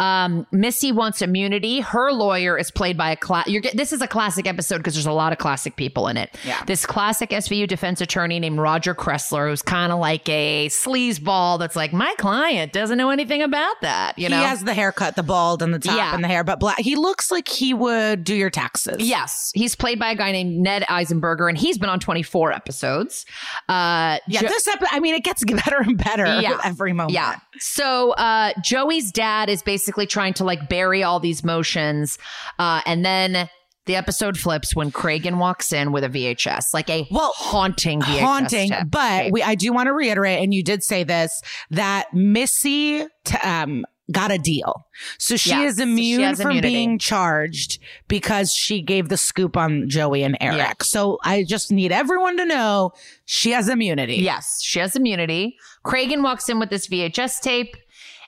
[0.00, 1.80] Um, Missy wants immunity.
[1.80, 3.48] Her lawyer is played by a class.
[3.74, 6.34] This is a classic episode because there's a lot of classic people in it.
[6.44, 6.62] Yeah.
[6.66, 11.58] This classic SVU defense attorney named Roger Kressler, who's kind of like a sleazeball.
[11.58, 14.18] That's like my client doesn't know anything about that.
[14.18, 14.38] You know.
[14.38, 16.14] he has the haircut, the bald, and the top, Yeah.
[16.14, 16.78] and the hair, but black.
[16.78, 18.96] He looks like he would do your taxes.
[19.00, 23.24] Yes, he's played by a guy named Ned Eisenberger, and he's been on 24 episodes.
[23.68, 24.88] Uh, Yeah, Jo- this episode.
[24.92, 26.60] I mean, it gets better and better Yeah.
[26.64, 27.12] every moment.
[27.12, 27.36] Yeah.
[27.58, 32.18] So uh, Joey's dad is basically trying to like bury all these motions.
[32.58, 33.48] Uh, and then
[33.86, 38.20] the episode flips when Cragen walks in with a VHS, like a Well, haunting VHS.
[38.20, 38.70] haunting.
[38.70, 38.90] tape.
[38.90, 43.38] But we, I do want to reiterate, and you did say this that Missy t-
[43.42, 44.86] um, got a deal,
[45.18, 46.68] so she Yes, is so she immune from immunity.
[46.74, 50.56] being charged because she gave the scoop on Joey and Eric.
[50.58, 50.72] Yeah.
[50.82, 52.92] So I just need everyone to know
[53.26, 54.16] she has immunity.
[54.16, 55.56] Yes, she has immunity.
[55.84, 57.76] Cragen walks in with this VHS tape,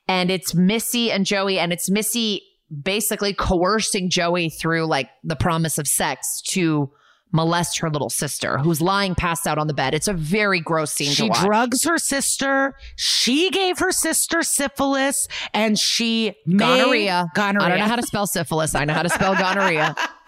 [0.06, 2.42] and it's Missy and Joey, and it's Missy
[2.82, 6.90] basically coercing Joey through like the promise of sex to
[7.32, 9.94] molest her little sister who's lying passed out on the bed.
[9.94, 12.74] It's a very gross scene to She drugs her sister.
[12.96, 17.30] She gave her sister syphilis, and she gonorrhea.
[17.34, 17.66] Gonorrhea.
[17.66, 18.74] I don't know how to spell syphilis.
[18.74, 19.94] I know how to spell gonorrhea.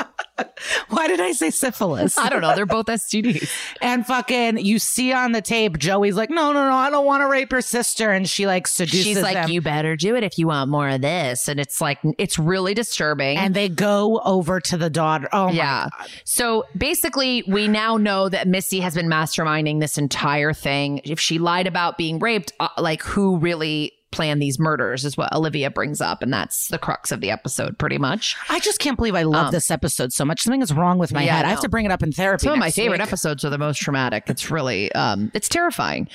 [0.88, 2.18] Why did I say syphilis?
[2.18, 2.54] I don't know.
[2.54, 3.50] They're both STDs.
[3.80, 7.22] And fucking, you see on the tape, Joey's like, no, no, no, I don't want
[7.22, 8.10] to rape her sister.
[8.10, 9.50] And she like seduces She's like, him.
[9.50, 11.48] you better do it if you want more of this.
[11.48, 13.38] And it's like, it's really disturbing.
[13.38, 15.28] and they go over to the daughter.
[15.32, 15.88] Oh, my yeah.
[16.24, 21.00] So basically, we now know that Missy has been masterminding this entire thing.
[21.04, 25.32] If she lied about being raped, uh, like who really planned these murders is what
[25.32, 26.22] Olivia brings up.
[26.22, 28.36] And that's the crux of the episode, pretty much.
[28.48, 30.42] I just can't believe I love this episode so much.
[30.42, 31.44] Something is wrong with my Um, Yeah, head.
[31.46, 32.44] I I have to bring it up in therapy.
[32.44, 33.08] Some of my favorite week.
[33.08, 34.24] episodes are the most traumatic.
[34.28, 36.08] It's really, um, it's terrifying.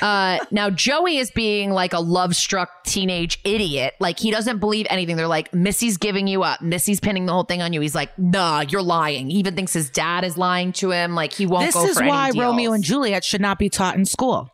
[0.00, 3.94] Uh, now Joey is being like a love struck teenage idiot.
[4.00, 5.16] Like he doesn't believe anything.
[5.16, 6.60] They're like, Missy's giving you up.
[6.62, 7.80] Missy's pinning the whole thing on you.
[7.80, 9.30] He's like, nah, you're lying.
[9.30, 11.14] He even thinks his dad is lying to him.
[11.14, 12.30] Like he won't This go is why.
[12.36, 14.48] Romeo and Juliet should not be taught in school.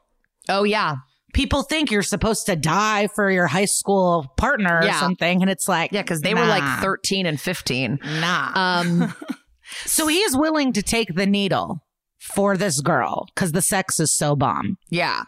[0.48, 0.96] Oh yeah.
[1.34, 4.98] People think you're supposed to die for your high school partner or Yeah.
[5.00, 5.42] something.
[5.42, 7.98] And it's like, Yeah, because they were like 13 and 15.
[8.20, 8.52] Nah.
[8.54, 9.14] Um,
[9.84, 11.80] so he is willing to take the needle
[12.18, 14.78] for this girl because the sex is so bomb.
[14.88, 15.24] yeah.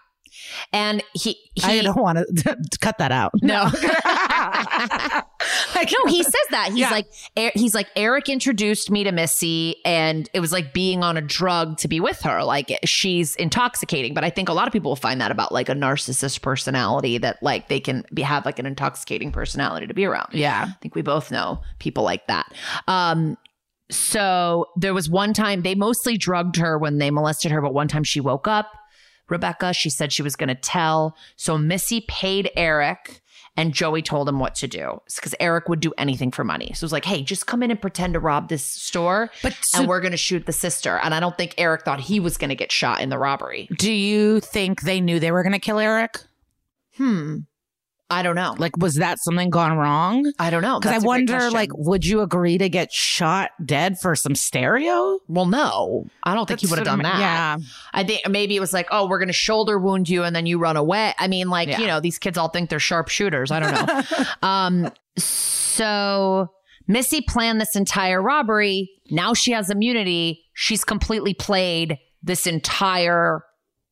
[0.72, 3.32] And he, I don't want to cut that out.
[3.42, 3.70] no.
[5.74, 6.68] Like, no, he says that.
[6.70, 6.90] He's Yeah.
[6.90, 7.06] like,
[7.38, 11.20] Er- he's like, Eric introduced me to Missy, and it was like being on a
[11.20, 12.42] drug to be with her.
[12.44, 14.14] Like she's intoxicating.
[14.14, 17.18] But I think a lot of people will find that about like a narcissist personality
[17.18, 20.28] that like they can be have like an intoxicating personality to be around.
[20.32, 20.66] Yeah.
[20.68, 22.52] I think we both know people like that.
[22.88, 23.36] Um,
[23.90, 27.88] so there was one time they mostly drugged her when they molested her, but one
[27.88, 28.66] time she woke up.
[29.28, 31.16] Rebecca, she said she was going to tell.
[31.36, 33.20] So Missy paid Eric
[33.56, 36.72] and Joey told him what to do because Eric would do anything for money.
[36.74, 39.54] So it was like, hey, just come in and pretend to rob this store But
[39.62, 40.98] so- and we're going to shoot the sister.
[41.02, 43.68] And I don't think Eric thought he was going to get shot in the robbery.
[43.78, 46.18] Do you think they knew they were going to kill Eric?
[46.96, 47.38] Hmm.
[48.08, 48.54] I don't know.
[48.56, 50.32] Like, was that something gone wrong?
[50.38, 50.78] I don't know.
[50.78, 54.14] Because I That's a great wonder, like, would you agree to get shot dead for
[54.14, 55.18] some stereo?
[55.26, 57.18] well, no, I don't think he That's would have done that.
[57.18, 57.56] Yeah.
[57.92, 60.46] I think maybe it was like, oh, we're going to shoulder wound you and then
[60.46, 61.14] you run away.
[61.18, 61.80] I mean, like, Yeah.
[61.80, 63.50] you know, these kids all think they're sharpshooters.
[63.50, 64.26] I don't know.
[64.48, 66.50] um, so
[66.86, 68.90] Missy planned this entire robbery.
[69.10, 70.44] Now she has immunity.
[70.54, 73.42] She's completely played this entire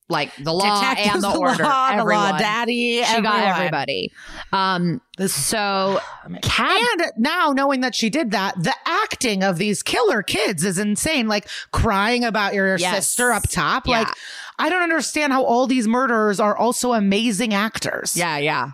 [0.08, 2.38] like the law Detectives, and the, the order, law, the law everyone.
[2.40, 4.12] daddy, She got everybody.
[4.52, 5.98] Um, so
[6.42, 10.78] Cab And now knowing that she did that, the acting of these killer kids is
[10.78, 11.26] insane.
[11.26, 13.06] Like crying about your Yes.
[13.06, 13.86] sister up top.
[13.86, 14.00] Yeah.
[14.00, 14.08] Like,
[14.58, 18.16] I don't understand how all these murderers are also amazing actors.
[18.16, 18.70] yeah, yeah.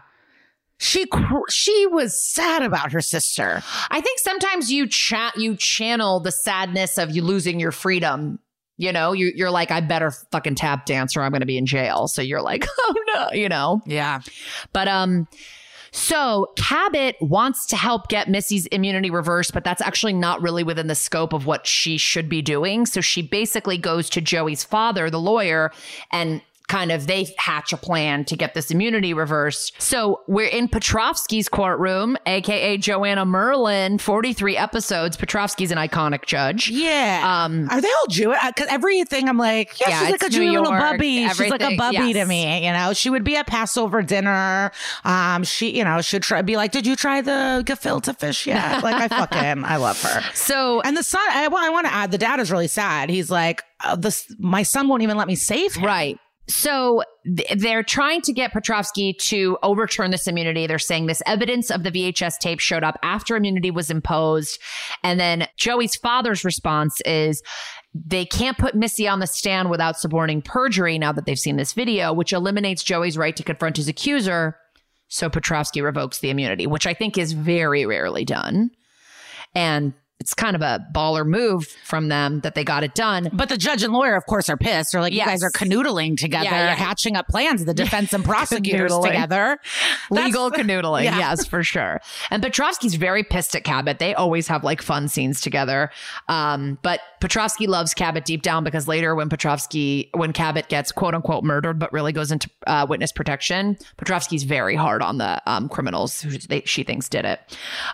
[0.82, 3.62] She cr- she was sad about her sister.
[3.90, 8.38] I think sometimes you chat you channel the sadness of you losing your freedom.
[8.80, 11.58] You know, you, you're like, I better fucking tap dance or I'm going to be
[11.58, 12.08] in jail.
[12.08, 13.82] So you're like, oh no, you know.
[13.84, 14.20] Yeah.
[14.72, 15.28] But um,
[15.92, 20.86] so Cabot wants to help get Missy's immunity reversed, but that's actually not really within
[20.86, 22.86] the scope of what she should be doing.
[22.86, 25.72] So she basically goes to Joey's father, the lawyer,
[26.10, 26.40] and
[26.70, 29.74] kind of they hatch a plan to get this immunity reversed.
[29.82, 35.16] So we're in Petrovsky's courtroom, aka Joanna Merlin, 43 episodes.
[35.16, 36.70] Petrovsky's an iconic judge.
[36.70, 37.22] Yeah.
[37.24, 38.38] Um, Are they all Jewish?
[38.46, 41.28] Because everything I'm like, yeah, Yeah, she's like a Jewish little bubby.
[41.28, 42.12] She's like a bubby yes.
[42.14, 42.64] to me.
[42.64, 44.70] You know, she would be at Passover dinner.
[45.04, 48.60] Um, she, you know, should try be like, did you try the gefilte fish yet?
[48.90, 50.22] Like, I fucking, I love her.
[50.34, 53.10] So And the son, I, well, I want to add, the dad is really sad.
[53.10, 55.84] He's like, uh, this, my son won't even let me save him.
[55.84, 56.18] Right.
[56.50, 60.66] So th- they're trying to get Petrovsky to overturn this immunity.
[60.66, 64.60] They're saying this evidence of the VHS tape showed up after immunity was imposed.
[65.02, 67.42] And then Joey's father's response is
[67.94, 71.72] they can't put Missy on the stand without suborning perjury now that they've seen this
[71.72, 74.56] video, which eliminates Joey's right to confront his accuser.
[75.08, 78.70] So Petrovsky revokes the immunity, which I think is very rarely done.
[79.54, 83.30] And it's kind of a baller move from them that they got it done.
[83.32, 84.92] But the judge and lawyer, of course, are pissed.
[84.92, 85.24] They're like, Yes.
[85.26, 86.74] you guys are canoodling together, Yeah, yeah.
[86.74, 89.58] hatching up plans, the defense and prosecutors together.
[90.10, 91.04] legal That's- canoodling.
[91.10, 91.18] Yeah.
[91.18, 92.00] Yes, for sure.
[92.30, 93.98] And Petrovsky's very pissed at Cabot.
[93.98, 95.90] They always have like fun scenes together.
[96.28, 101.14] Um, but Petrovsky loves Cabot deep down because later when Petrovsky, when Cabot gets quote
[101.14, 105.68] unquote murdered, but really goes into uh, witness protection, Petrovsky's very hard on the um,
[105.68, 107.40] criminals who they, she thinks did it.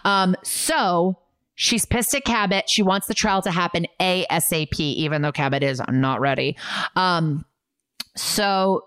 [0.05, 1.17] Um, so
[1.57, 2.71] she's pissed at Cabot.
[2.71, 6.57] She wants the trial to happen ASAP, even though Cabot is not ready.
[6.95, 7.45] Um,
[8.17, 8.83] so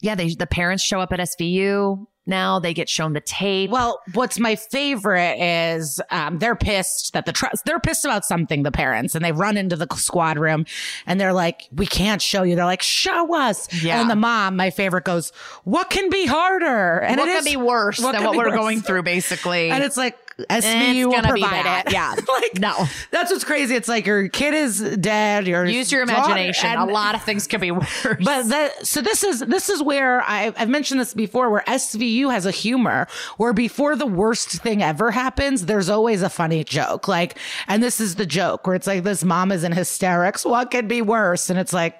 [0.00, 2.58] yeah, they, the parents show up at SVU now.
[2.60, 3.70] They get shown the tape.
[3.70, 8.62] Well, what's my favorite is um, they're pissed that the tr- they're pissed about something.
[8.62, 10.66] The parents and they run into the squad room
[11.06, 14.00] and they're like, "We can't show you." They're like, "Show us." Yeah.
[14.00, 15.30] And the mom, my favorite, goes,
[15.64, 18.50] "What can be harder?" And what it could is- be worse what than what we're
[18.50, 18.54] worse?
[18.56, 19.70] going through, basically?
[19.70, 21.92] And it's like SVU will provide it.
[21.92, 22.14] Yeah.
[22.28, 22.86] like No.
[23.10, 23.74] that's what's crazy.
[23.74, 25.46] It's like your kid is dead.
[25.46, 26.68] Your Use your imagination.
[26.70, 27.86] and- a lot of things could be worse.
[28.04, 32.30] But that, so this is this is where I, I've mentioned this before, where SVU
[32.32, 37.08] has a humor where before the worst thing ever happens, there's always a funny joke.
[37.08, 40.44] Like, and this is the joke where it's like this mom is in hysterics.
[40.44, 41.50] What could be worse?
[41.50, 41.96] And it's like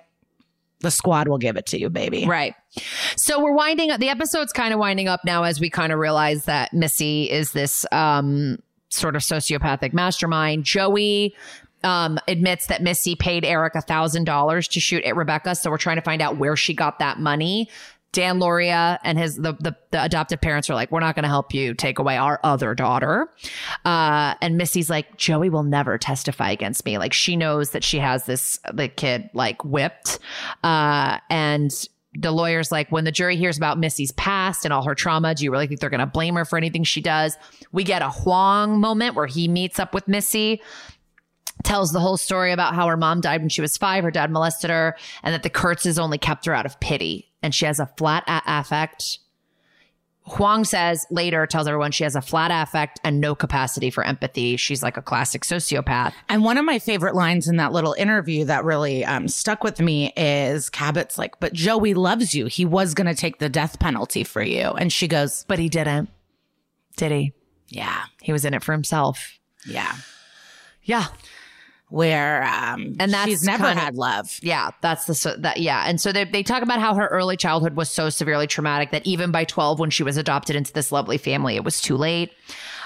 [0.80, 2.26] the squad will give it to you, baby.
[2.26, 2.54] Right.
[3.16, 4.00] So we're winding up.
[4.00, 7.52] The episode's kind of winding up now as we kind of realize that Missy is
[7.52, 10.64] this um, sort of sociopathic mastermind.
[10.64, 11.34] Joey
[11.84, 15.54] um, admits that Missy paid Eric a thousand dollars to shoot at Rebecca.
[15.54, 17.68] So we're trying to find out where she got that money.
[18.12, 21.28] Dan Lauria and his the, the the adoptive parents are like, we're not going to
[21.28, 23.28] help you take away our other daughter.
[23.84, 26.98] Uh, and Missy's like, Joey will never testify against me.
[26.98, 30.18] Like she knows that she has this the kid like whipped.
[30.64, 31.70] Uh, and
[32.14, 35.44] the lawyer's like, when the jury hears about Missy's past and all her trauma, do
[35.44, 37.36] you really think they're going to blame her for anything she does?
[37.72, 40.62] We get a Huang moment where he meets up with Missy
[41.64, 44.30] tells the whole story about how her mom died when she was five, her dad
[44.30, 47.27] molested her, and that the Kurtzes only kept her out of pity.
[47.42, 49.18] And she has a flat a- affect.
[50.32, 54.58] Huang says later, tells everyone she has a flat affect and no capacity for empathy.
[54.58, 56.12] She's like a classic sociopath.
[56.28, 59.80] And one of my favorite lines in that little interview that really um, stuck with
[59.80, 62.44] me is Cabot's like, "But Joey loves you.
[62.46, 65.70] He was going to take the death penalty for you." And she goes, But he
[65.70, 66.10] didn't.
[66.98, 67.32] Did he?
[67.68, 69.38] "Yeah, He was in it for himself.
[69.66, 69.94] yeah."
[70.82, 71.06] Yeah.
[71.90, 74.38] Where um, And that's she's never kinda- had love.
[74.42, 77.36] Yeah, that's the so that yeah, and so they they talk about how her early
[77.36, 80.92] childhood was so severely traumatic that even by twelve, when she was adopted into this
[80.92, 82.30] lovely family, it was too late.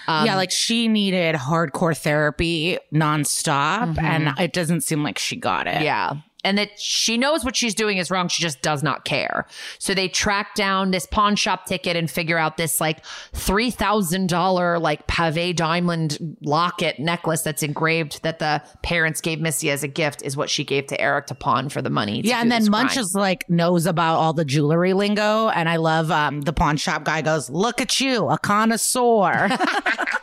[0.09, 5.67] Um, yeah, like she needed hardcore therapy nonstop, and it doesn't seem like she got
[5.67, 5.83] it.
[5.83, 6.15] Yeah.
[6.45, 8.27] And that she knows what she's doing is wrong.
[8.29, 9.47] She just does not care.
[9.79, 15.07] So they track down this pawn shop ticket and figure out this like $3,000 like
[15.07, 20.37] pave diamond locket necklace that's engraved that the parents gave Missy as a gift is
[20.37, 22.21] what she gave to Eric to pawn for the money.
[22.25, 23.03] Yeah, and then Munch crime.
[23.05, 27.05] is like knows about all the jewelry lingo, and I love um, the pawn shop
[27.05, 29.49] guy goes, "Look at you, a connoisseur."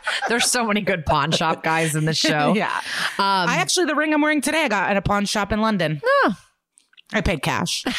[0.28, 2.54] There's so many good pawn shop guys in the show.
[2.54, 2.76] yeah,
[3.18, 5.60] Um, I actually the ring I'm wearing today I got at a pawn shop in
[5.60, 6.00] London.
[7.12, 7.84] I paid cash.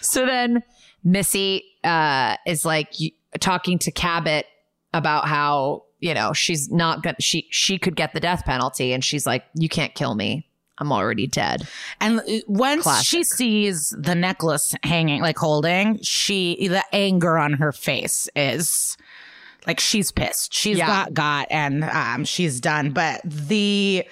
[0.00, 0.64] So then
[1.04, 2.92] Missy uh, is like
[3.38, 4.44] talking to Cabot
[4.92, 9.04] about how you know she's not gonna she she could get the death penalty, and
[9.04, 10.48] she's like, "You can't kill me.
[10.78, 11.68] I'm already dead."
[12.00, 13.06] And uh, once Classic.
[13.06, 18.96] she sees the necklace hanging, like holding, she the anger on her face is
[19.64, 20.52] like she's pissed.
[20.52, 20.88] She's Yeah.
[20.88, 22.90] got got and um she's done.
[22.90, 24.04] But the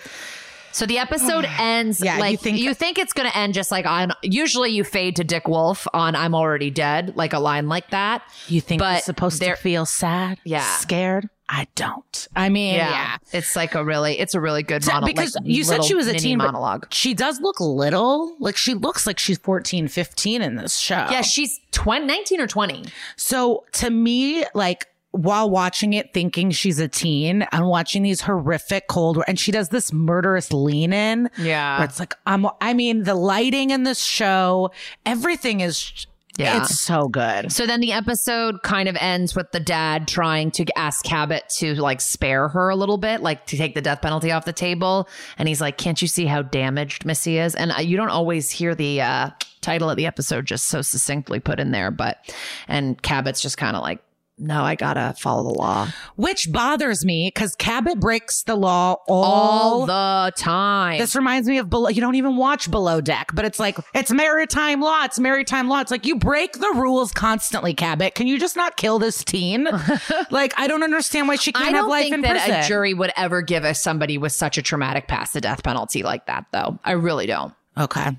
[0.72, 3.86] So the episode ends Yeah, like you think- think, it's going to end just like
[3.86, 4.12] on.
[4.22, 8.22] Usually, you fade to Dick Wolf on "I'm already dead," like a line like that.
[8.48, 10.62] you think But it's supposed to feel sad, Yeah.
[10.76, 11.28] scared.
[11.52, 12.28] I don't.
[12.36, 13.16] I mean, yeah.
[13.32, 15.06] it's like a really, it's a really good monologue.
[15.08, 16.86] because you said she was a teen monologue.
[16.92, 18.36] She does look little.
[18.38, 21.08] Like she looks like she's 14, 15 in this show.
[21.10, 22.84] Yeah, she's 20, 19 or 20.
[23.16, 28.86] So to me, like while watching it, thinking she's a teen, I'm watching these horrific
[28.88, 31.28] cold and she does this murderous lean in.
[31.38, 31.82] Yeah.
[31.82, 34.70] It's like, I'm, I mean, the lighting in this show,
[35.04, 36.06] everything is,
[36.38, 36.62] Yeah.
[36.62, 37.50] it's so good.
[37.50, 41.74] So then the episode kind of ends with the dad trying to ask Cabot to
[41.74, 45.08] like spare her a little bit, like to take the death penalty off the table.
[45.38, 48.50] And he's like, "Can't you see how damaged Missy is?" And uh, you don't always
[48.52, 49.30] hear the uh,
[49.60, 52.32] title of the episode just so succinctly put in there, but
[52.68, 54.00] and Cabot's just kind of like,
[54.40, 59.24] "No, I gotta follow the law Which bothers me because Cabot breaks the law all,
[59.24, 61.88] all the time." This reminds me of below.
[61.90, 65.04] You don't even watch Below Deck, but it's like it's maritime law.
[65.04, 65.80] It's maritime law.
[65.80, 68.14] It's like you break the rules constantly, Cabot.
[68.14, 69.68] Can you just not kill this teen?
[70.30, 72.60] like I don't understand why she can't I have don't life think in that prison.
[72.60, 76.02] a jury would ever give us somebody with such a traumatic past the death penalty
[76.02, 76.78] like that, though.
[76.84, 77.52] I really don't.
[77.78, 78.16] okay.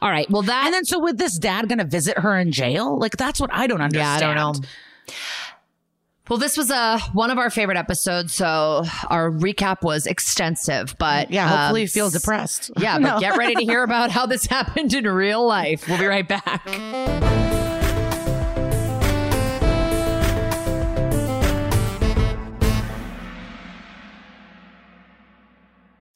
[0.00, 0.28] All right.
[0.30, 2.98] Well, that And then so with this dad going to visit her in jail?
[2.98, 4.24] Like that's what I don't Yeah, understand.
[4.24, 4.68] I don't know.
[6.32, 10.96] Well, this was uh, one of our favorite episodes, so our recap was extensive.
[10.98, 12.70] But Yeah, hopefully um, you feel depressed.
[12.78, 13.20] Yeah, but No.
[13.20, 15.86] get ready to hear about how this happened in real life.
[15.86, 17.31] We'll be right back.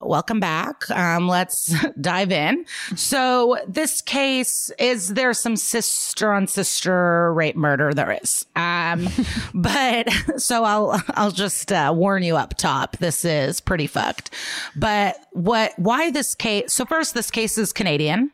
[0.00, 0.88] Welcome back.
[0.92, 2.64] Um, let's dive in.
[2.94, 7.92] So this case is there some sister on sister rape murder?
[7.92, 8.46] There is.
[8.54, 9.08] Um,
[9.54, 12.96] but so I'll I'll just uh, warn you up top.
[12.98, 14.30] This is pretty fucked.
[14.76, 15.76] But what?
[15.78, 16.72] Why this case?
[16.72, 18.30] So first, this case is Canadian.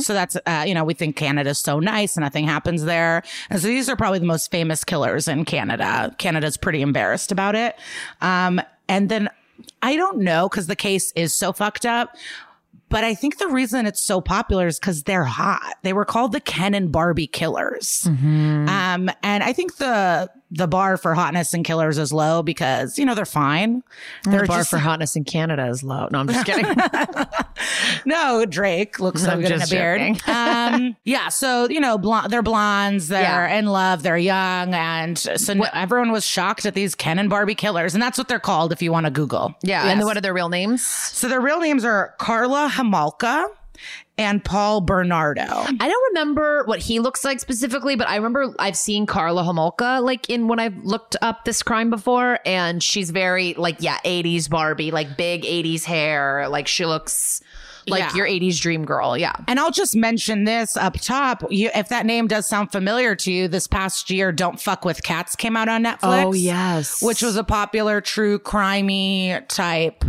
[0.00, 3.24] So that's, uh, you know, we think Canada's so nice and nothing happens there.
[3.50, 6.14] And so these are probably the most famous killers in Canada.
[6.18, 7.74] Canada's pretty embarrassed about it.
[8.20, 9.28] Um, and then
[9.82, 12.16] I don't know because the case is so fucked up.
[12.88, 15.74] But I think the reason it's so popular is because they're hot.
[15.82, 18.06] They were called the Ken and Barbie killers.
[18.68, 23.04] Um, and I think the the bar for hotness and killers is low because you
[23.04, 23.82] know they're fine.
[24.24, 26.08] They're the bar just- for hotness in Canada is low.
[26.10, 26.66] No, I'm just kidding.
[28.04, 30.00] no, Drake looks so I'm good in a beard.
[30.28, 33.58] um, yeah, so you know, blonde, they're blondes, they're Yeah.
[33.58, 37.54] in love, they're young, and so no- everyone was shocked at these Ken and Barbie
[37.54, 39.54] killers, and that's what they're called if you want to Google.
[39.62, 39.84] yeah.
[39.84, 39.92] Yes.
[39.92, 40.82] And what are their real names?
[40.86, 43.46] so their real names are Carla Homolka
[44.18, 45.42] and Paul Bernardo.
[45.42, 50.02] I don't remember what he looks like specifically, but I remember I've seen Carla Homolka
[50.02, 54.48] like in when I've looked up this crime before, and she's very like yeah, 80s
[54.48, 56.48] Barbie, like big 80s hair.
[56.48, 57.42] Like she looks
[57.88, 58.14] like Yeah.
[58.14, 59.16] your 80s dream girl.
[59.16, 59.32] Yeah.
[59.46, 61.44] And I'll just mention this up top.
[61.50, 65.04] You, if that name does sound familiar to you, this past year, Don't Fuck with
[65.04, 66.24] Cats came out on Netflix.
[66.24, 67.00] Oh, yes.
[67.00, 70.04] Which was a popular true crimey type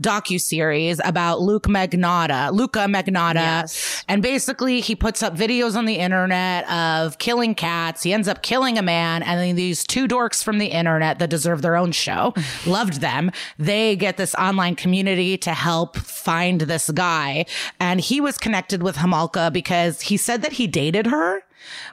[0.00, 3.34] docu series about Luke Magnotta, Luka Magnotta.
[3.34, 4.04] Yes.
[4.08, 8.02] And basically he puts up videos on the internet of killing cats.
[8.02, 11.30] He ends up killing a man and then these two dorks from the internet that
[11.30, 12.34] deserve their own show,
[12.66, 13.30] loved them.
[13.58, 17.46] They get this online community to help find this guy.
[17.80, 21.42] And he was connected with Homolka because he said that he dated her.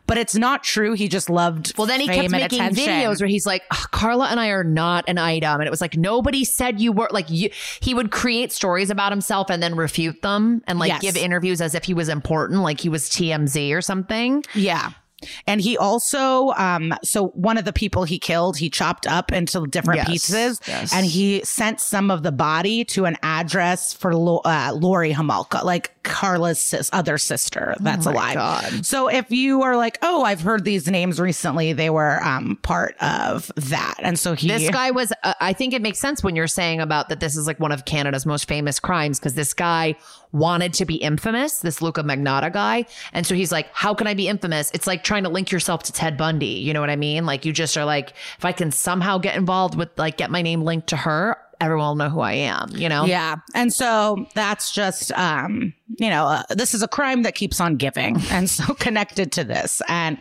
[0.06, 0.94] But it's not true.
[0.94, 2.86] He just loved Well, then he kept making attention.
[2.86, 5.62] videos where he's like, "Ugh, Carla and I are not an item.
[5.62, 7.50] And it was like, nobody said you were like, you,
[7.82, 11.02] he would create stories about himself and then refute them and like Yes.
[11.02, 14.44] give interviews as if he was important, like he was TMZ or something.
[14.54, 14.92] Yeah.
[15.48, 19.66] And he also, um, so one of the people he killed, he chopped up into
[19.68, 20.94] different Yes, pieces, yes.
[20.94, 24.12] and he sent some of the body to an address for
[24.46, 28.36] uh, Lori Homolka, like Carla's sis- other sister that's alive.
[28.36, 28.86] God.
[28.86, 32.96] So if you are like, oh, I've heard these names recently, they were um, part
[33.02, 36.36] of that, and so he This guy was, uh, I think it makes sense when
[36.36, 39.54] you're saying about that this is like one of Canada's most famous crimes because this
[39.54, 39.96] guy
[40.34, 42.86] wanted to be infamous, this Luka Magnotta guy.
[43.14, 44.72] And so he's like, how can I be infamous?
[44.74, 46.48] It's like trying to link yourself to Ted Bundy.
[46.48, 47.26] You know what I mean?
[47.26, 50.42] Like you just are like, if I can somehow get involved with like get my
[50.42, 53.06] name linked to her, everyone will know who I am, you know?
[53.06, 53.38] Yeah.
[53.56, 57.76] And so that's just, um, you know, uh, this is a crime that keeps on
[57.78, 59.82] giving and so connected to this.
[59.88, 60.18] And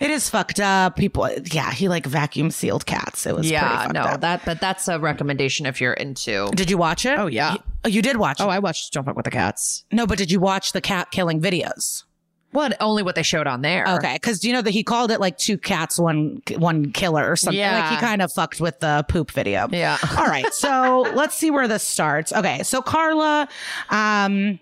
[0.00, 0.96] it is fucked up.
[0.96, 3.26] People, yeah, he like vacuum sealed cats.
[3.26, 4.20] It was Yeah, no, up.
[4.22, 6.48] that, but that's a recommendation if you're into.
[6.54, 7.18] Did you watch it?
[7.18, 7.52] Oh, yeah.
[7.54, 8.44] You, oh, you did watch it?
[8.44, 9.84] Oh, I watched Don't Fuck with the Cats.
[9.92, 12.04] no, but did you watch the cat killing videos?
[12.52, 12.76] What?
[12.80, 13.86] Only what they showed on there.
[13.96, 17.36] Okay, because you know that he called it like two cats, one one killer or
[17.36, 17.58] something.
[17.58, 17.80] Yeah.
[17.80, 19.68] Like he kind of fucked with the poop video.
[19.70, 19.98] Yeah.
[20.18, 22.32] All right, so let's see where this starts.
[22.32, 23.48] Okay, so Carla,
[23.90, 24.60] um.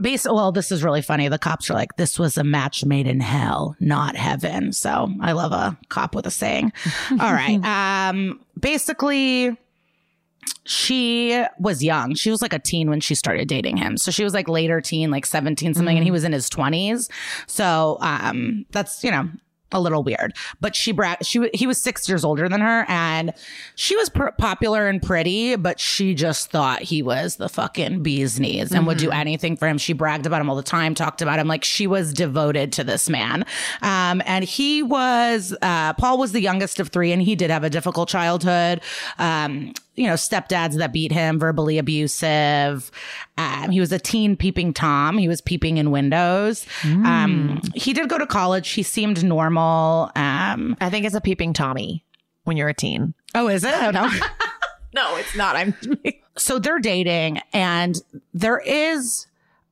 [0.00, 1.26] Base, well, this is really funny.
[1.26, 4.72] The cops are like, this was a match made in hell, not heaven.
[4.72, 6.72] So I love a cop with a saying.
[7.10, 7.58] All right.
[7.64, 9.56] Um, basically,
[10.64, 12.14] she was young.
[12.14, 13.96] She was like a teen when she started dating him.
[13.96, 17.08] So she was like later teen, like 17 something, and he was in his 20s.
[17.46, 19.28] So um that's, you know,
[19.70, 20.32] a little weird.
[20.62, 23.34] But she bra- she he was 6 years older than her and
[23.74, 28.40] she was pr- popular and pretty, but she just thought he was the fucking bee's
[28.40, 29.76] knees and would do anything for him.
[29.76, 32.84] She bragged about him all the time, talked about him like she was devoted to
[32.84, 33.44] this man.
[33.82, 37.62] Um and he was uh Paul was the youngest of 3 and he did have
[37.64, 38.80] a difficult childhood.
[39.18, 42.90] Um you know, stepdads that beat him, verbally abusive.
[43.36, 45.18] Um, he was a teen peeping Tom.
[45.18, 46.64] He was peeping in windows.
[46.84, 48.70] Um, he did go to college.
[48.70, 50.10] He seemed normal.
[50.14, 52.04] Um, I think it's a peeping Tommy
[52.44, 53.14] when you're a teen.
[53.34, 53.74] oh, is it?
[53.74, 54.12] I don't.
[54.94, 55.54] No, it's not.
[55.54, 55.74] I'm.
[56.38, 58.00] so they're dating, and
[58.32, 59.26] there is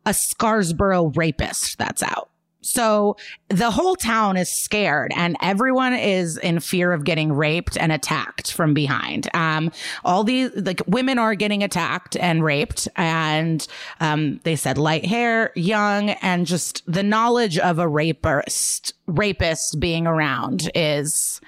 [0.05, 2.29] a Scarsboro rapist that's out.
[2.67, 3.17] So
[3.49, 8.53] the whole town is scared and everyone is in fear of getting raped and attacked
[8.53, 9.29] from behind.
[9.35, 9.71] Um,
[10.05, 13.67] all these, like women are getting attacked and raped and,
[14.01, 20.07] um, they said light hair, young, and just the knowledge of a rapist, rapist being
[20.07, 21.41] around is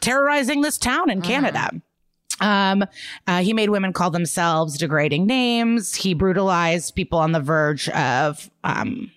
[0.00, 1.70] terrorizing this town in Canada.
[2.40, 2.84] Um,
[3.26, 5.94] uh, he made women call themselves degrading names.
[5.94, 9.12] He brutalized people on the verge of, um,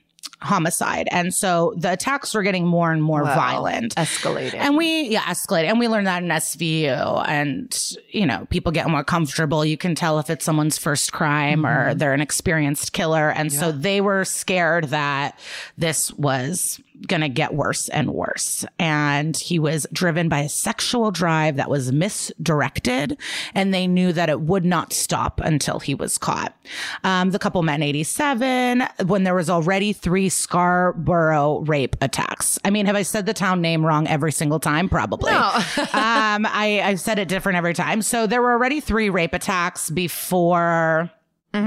[0.46, 1.08] homicide.
[1.12, 3.96] And so the attacks were getting more and more violent.
[3.96, 4.54] Escalated.
[4.56, 5.66] And we, yeah, escalated.
[5.66, 7.28] And we learned that in SVU.
[7.28, 9.66] And, you know, people get more comfortable.
[9.66, 11.98] You can tell if it's someone's first crime or mm-hmm.
[11.98, 13.32] they're an experienced killer.
[13.32, 15.38] And so they were scared that
[15.78, 18.66] this was going to get worse and worse.
[18.80, 23.18] And he was driven by a sexual drive that was misdirected.
[23.54, 26.56] And they knew that it would not stop until he was caught.
[27.04, 32.60] Um, the couple met in 87 when there was already three Scarborough rape attacks.
[32.64, 34.89] I mean, have I said the town name wrong every single time?
[34.89, 35.32] Probably.
[35.32, 38.02] um, I, I've said it different every time.
[38.02, 41.12] So there were already three rape attacks before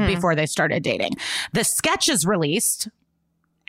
[0.07, 1.13] before they started dating.
[1.53, 2.89] The sketch is released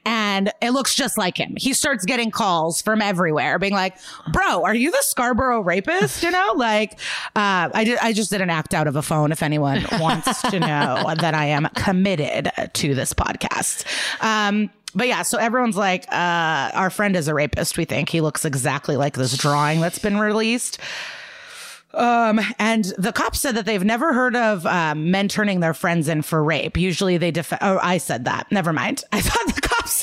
[0.10, 1.54] and it looks just like him.
[1.56, 3.96] He starts getting calls from everywhere being like,
[4.34, 6.24] bro, are you the Scarborough rapist?
[6.24, 6.94] You know, like,
[7.36, 10.42] uh, I did, I just did an act out of a phone if anyone wants
[10.50, 13.86] to know that I am committed to this podcast.
[14.24, 17.78] Um, but yeah, so everyone's like, uh, our friend is a rapist.
[17.78, 20.80] We think he looks exactly like this drawing that's been released.
[21.94, 26.08] Um, and the cops said that they've never heard of um, men turning their friends
[26.08, 26.78] in for rape.
[26.78, 27.52] Usually they def.
[27.62, 28.52] Oh, I said that.
[28.52, 29.04] Never mind.
[29.12, 29.99] I thought the cops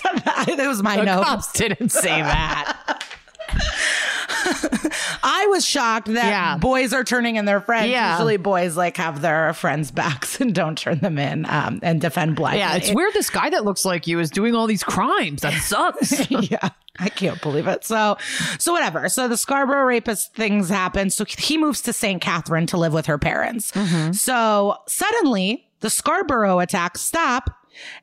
[0.57, 0.67] that.
[0.69, 1.25] Was my note.
[1.25, 3.03] Cops didn't say that.
[5.23, 6.57] I was shocked that Yeah.
[6.59, 7.89] boys are turning in their friends.
[7.89, 8.13] Yeah.
[8.13, 12.37] Usually boys like have their friends' backs and don't turn them in um, and defend
[12.37, 12.61] blindly.
[12.61, 13.13] Yeah, it's weird.
[13.15, 15.43] This guy that looks like you is doing all these crimes.
[15.43, 16.31] That sucks.
[16.31, 16.69] yeah.
[16.99, 17.85] I can't believe it.
[17.85, 18.17] So,
[18.59, 19.09] so whatever.
[19.11, 21.11] So the Scarborough rapist things happen.
[21.11, 22.23] So he moves to St.
[22.23, 23.71] Catherine to live with her parents.
[24.19, 27.51] So suddenly the Scarborough attacks stop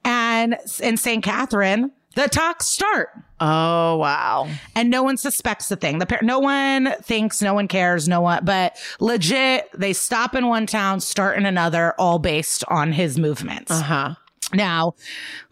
[0.05, 1.23] and in St.
[1.23, 3.09] Catherine, the talks start
[3.39, 4.47] oh wow.
[4.75, 5.99] and no one suspects the thing.
[5.99, 8.43] The par- no one thinks, no one cares, no one.
[8.45, 13.71] But legit, they stop in one town, start in another, all based on his movements.
[13.71, 14.15] Uh huh.
[14.53, 14.93] Now,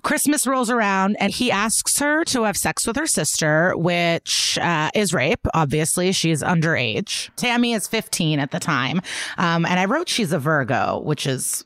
[0.04, 4.92] Christmas rolls around and he asks her to have sex with her sister, which uh,
[4.94, 5.46] is rape.
[5.54, 7.30] Obviously, she's underage.
[7.36, 9.02] Tammy is 15 at the time.
[9.38, 11.66] Um, and I wrote she's a Virgo, which is.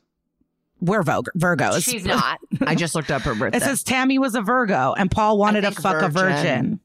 [0.81, 1.83] We're Virg- Virgos.
[1.83, 2.39] She's not.
[2.61, 3.57] I just looked up her birthday.
[3.57, 6.79] It says Tammy was a Virgo and Paul wanted to think fuck a virgin.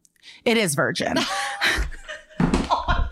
[0.44, 1.16] It is virgin.
[1.16, 1.86] It is virgin.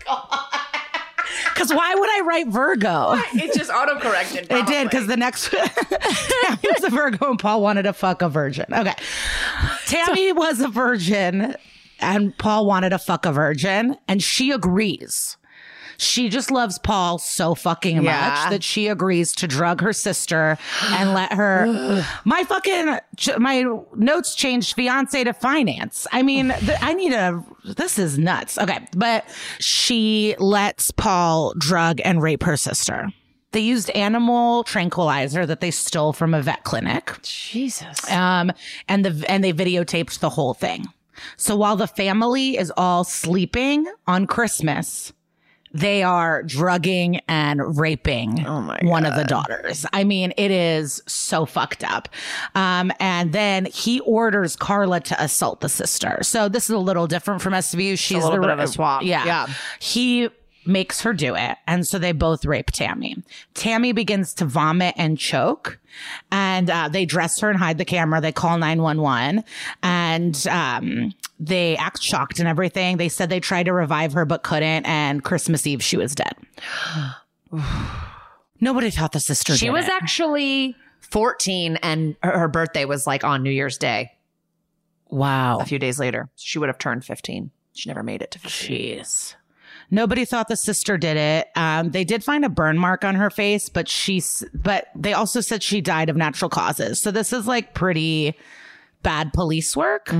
[1.53, 3.15] Because why would I write Virgo?
[3.33, 4.47] it just autocorrected.
[4.49, 8.29] It did because the next Tammy was a Virgo and Paul wanted to fuck a
[8.29, 8.65] virgin.
[8.71, 8.93] Okay.
[9.85, 11.55] Tammy was a virgin
[11.99, 15.35] and Paul wanted to fuck a virgin and she agrees.
[16.01, 18.29] She just loves Paul so fucking Yeah.
[18.43, 20.57] much that she agrees to drug her sister
[20.91, 22.03] and let her.
[22.25, 22.97] my fucking
[23.37, 26.07] my notes changed fiance to finance.
[26.11, 27.43] I mean, th- I need a.
[27.65, 28.57] This is nuts.
[28.57, 29.25] Okay, but
[29.59, 33.09] she lets Paul drug and rape her sister.
[33.51, 37.17] They used animal tranquilizer that they stole from a vet clinic.
[37.23, 38.09] Jesus.
[38.11, 38.51] Um,
[38.87, 40.85] and the and they videotaped the whole thing.
[41.35, 45.11] So while the family is all sleeping on Christmas,
[45.71, 49.85] they are drugging and raping Oh one of the daughters.
[49.93, 52.09] I mean, it is so fucked up.
[52.55, 56.19] Um, and then he orders Carla to assault the sister.
[56.23, 57.97] So this is a little different from SVU.
[57.97, 59.03] She's a little the bit of a swap.
[59.03, 59.25] Yeah.
[59.25, 59.47] Yeah.
[59.79, 60.29] He
[60.69, 61.57] makes her do it.
[61.67, 63.21] And so they both rape Tammy.
[63.53, 65.79] Tammy begins to vomit and choke.
[66.31, 68.21] And uh, they dress her and hide the camera.
[68.21, 69.43] They call 911
[69.83, 72.97] and um, they act shocked and everything.
[72.97, 74.85] They said they tried to revive her but couldn't.
[74.85, 76.35] And Christmas Eve, she was dead.
[78.61, 79.91] Nobody thought the sister She did was it.
[79.91, 84.11] actually 14 and her, her birthday was like on New Year's Day
[85.09, 85.59] wow.
[85.59, 86.29] a few days later.
[86.35, 87.51] She would have turned 15.
[87.73, 88.99] She never made it to 15.
[88.99, 89.35] Jeez.
[89.91, 91.47] Nobody thought the sister did it.
[91.55, 95.41] Um, they did find a burn mark on her face, but she's, but they also
[95.41, 97.01] said she died of natural causes.
[97.01, 98.35] So this is like pretty
[99.01, 100.11] bad police work.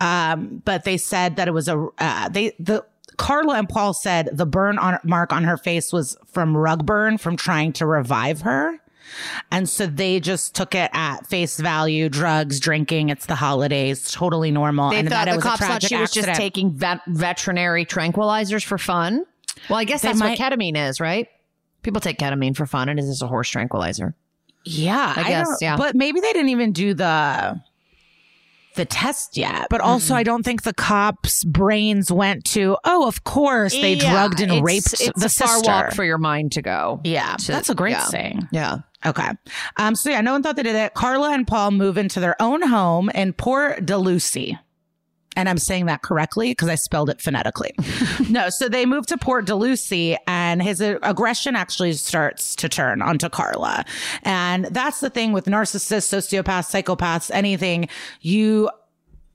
[0.00, 2.84] Um, but they said that it was a, uh, they, the,
[3.16, 7.16] Carla and Paul said the burn on mark on her face was from rug burn
[7.16, 8.78] from trying to revive her.
[9.50, 13.08] And so they just took it at face value, drugs, drinking.
[13.08, 14.90] It's the holidays, totally normal.
[14.90, 18.64] They and thought the was a cops thought she was just taking vet- veterinary tranquilizers
[18.64, 19.24] for fun.
[19.70, 21.28] Well, I guess They that's might- what ketamine is, right?
[21.82, 24.14] People take ketamine for fun, and it is a horse tranquilizer.
[24.64, 25.76] Yeah, I guess, don't- yeah.
[25.76, 27.60] But maybe they didn't even do the
[28.76, 29.66] the test yet.
[29.68, 32.76] But also, I don't think the cops' brains went to.
[32.84, 36.04] Oh, of course, they Yeah, drugged and it's- raped it's the a far walk for
[36.04, 37.00] your mind to go.
[37.04, 38.04] yeah, to- that's a great yeah.
[38.06, 38.48] saying.
[38.52, 38.78] Yeah.
[39.04, 39.30] Okay.
[39.76, 40.94] Um, so yeah, no one thought they did it.
[40.94, 44.58] Carla and Paul move into their own home in Port de Lucie.
[45.36, 47.72] And I'm saying that correctly because I spelled it phonetically.
[48.30, 53.02] no, so they moved to Port de Lucie and his aggression actually starts to turn
[53.02, 53.84] onto Carla.
[54.22, 57.88] And that's the thing with narcissists, sociopaths, psychopaths, anything,
[58.20, 58.70] you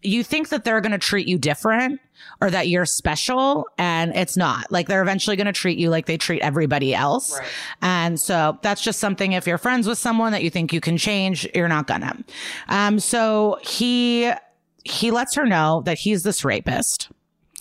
[0.04, 2.02] you think that they're going to treat you different
[2.39, 4.72] or that you're special and it's not.
[4.72, 7.39] Like they're eventually going to treat you like they treat everybody else.
[7.82, 10.97] And so that's just something if you're friends with someone that you think you can
[10.97, 12.18] change you're not gonna.
[12.68, 14.32] Um so he
[14.84, 17.10] he lets her know that he's this rapist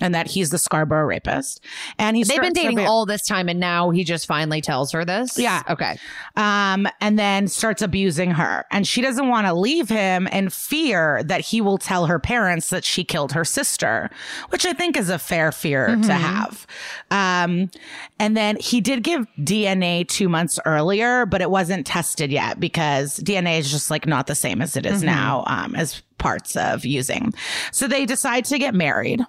[0.00, 1.64] and that he's the Scarborough rapist
[1.98, 5.04] and he's They've been dating all this time, and now he just finally tells her
[5.04, 5.38] this.
[5.38, 5.62] Yeah.
[5.68, 5.98] Okay.
[6.36, 8.64] um, and then starts abusing her.
[8.70, 12.70] And she doesn't want to leave him in fear that he will tell her parents
[12.70, 14.10] that she killed her sister,
[14.50, 16.66] which I think is a fair fear to have.
[17.10, 17.70] Um,
[18.18, 23.18] and then he did give DNA two months earlier, but it wasn't tested yet because
[23.18, 26.84] DNA is just like not the same as it is now um, as parts of
[26.84, 27.32] using.
[27.72, 29.20] So they decide to get married.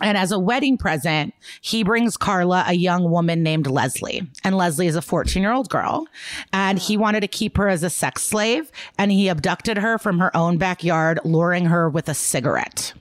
[0.00, 4.22] And as a wedding present, he brings Carla a young woman named Leslie.
[4.44, 6.06] And Leslie is a 14 year old girl.
[6.52, 8.70] And he wanted to keep her as a sex slave.
[8.96, 12.92] And he abducted her from her own backyard, luring her with a cigarette.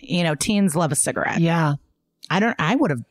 [0.00, 1.40] You know, teens love a cigarette.
[1.40, 1.74] Yeah.
[2.30, 3.04] I don't, I would have,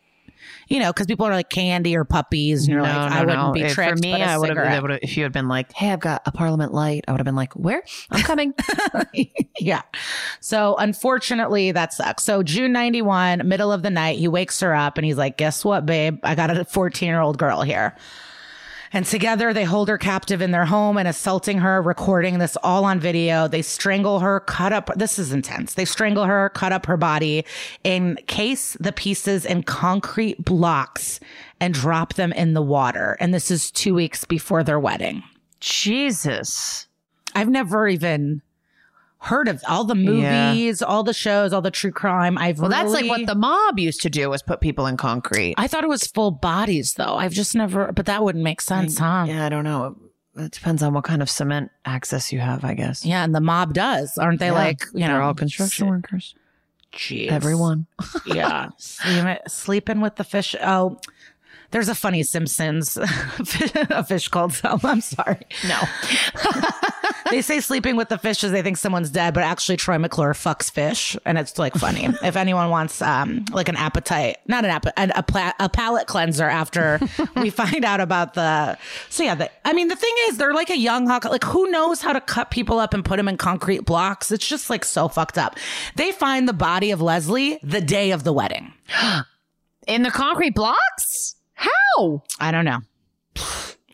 [0.68, 3.62] you know, because people are like candy or puppies, and you're like, I wouldn't be
[3.62, 3.98] If- tricked.
[3.98, 4.86] For me, I would have.
[5.02, 7.36] If you had been like, "Hey, I've got a Parliament Light," I would have been
[7.36, 7.84] like, "Where?
[8.12, 8.54] I'm coming."
[9.60, 9.82] yeah.
[10.40, 12.24] So unfortunately, that sucks.
[12.24, 15.64] So June 91, middle of the night, he wakes her up and he's like, Guess
[15.66, 16.20] what, babe?
[16.24, 17.96] I got a 14 year old girl here.
[18.92, 22.86] And together they hold her captive in their home and assaulting her, recording this all
[22.86, 23.48] on video.
[23.48, 24.90] They strangle her, cut up.
[24.96, 25.76] This is intense.
[25.76, 27.46] They strangle her, cut up her body,
[27.84, 31.20] encase the pieces in concrete blocks
[31.60, 33.18] and drop them in the water.
[33.20, 35.24] And this is two weeks before their wedding.
[35.60, 36.88] Jesus.
[37.36, 38.42] I've never even
[39.22, 40.52] heard of all the Yeah.
[40.54, 42.38] movies, all the shows, all the true crime.
[42.38, 45.56] I've Well, that's like what the mob used to do was put people in concrete.
[45.58, 47.16] I thought it was full bodies though.
[47.16, 49.26] I've just never, but that wouldn't make sense, huh?
[49.28, 49.36] Yeah.
[49.36, 49.96] Yeah, I don't know.
[50.38, 53.06] It depends on what kind of cement access you have, I guess.
[53.06, 54.46] Yeah, and the mob does, aren't they?
[54.48, 54.52] Yeah.
[54.54, 56.36] Like you know, They're all construction s- workers.
[56.94, 57.28] Jeez.
[57.30, 57.88] Everyone.
[58.26, 60.56] yeah, Sleeping, sleeping with the fish.
[60.64, 60.98] Oh,
[61.72, 64.80] there's a funny Simpsons, a fish called Selma.
[64.84, 65.46] I'm sorry.
[65.68, 65.80] No.
[67.30, 70.72] they say sleeping with the fishes, they think someone's dead, but actually Troy McClure fucks
[70.72, 72.06] fish, and it's like funny.
[72.24, 76.46] if anyone wants um like an appetite, not an appetite, a, pla- a palate cleanser
[76.46, 77.00] after
[77.36, 78.78] we find out about the.
[79.10, 81.26] So yeah, the, I mean the thing is they're like a young hawk.
[81.26, 84.32] Like who knows how to cut people up and put them in concrete blocks?
[84.32, 85.58] It's just like so fucked up.
[85.96, 88.74] They find the body of Leslie the day of the wedding.
[89.88, 91.19] In the concrete blocks?
[91.60, 92.24] How?
[92.40, 92.80] I don't know.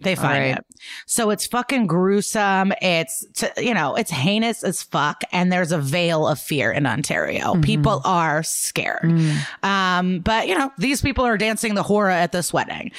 [0.02, 0.58] They find right.
[0.58, 0.66] it.
[1.08, 2.74] So it's fucking gruesome.
[2.82, 5.24] It's, t- you know, it's heinous as fuck.
[5.32, 7.60] And there's a veil of fear in Ontario.
[7.62, 9.20] People are scared.
[9.64, 12.92] Um, but, you know, these people are dancing the horror at this wedding.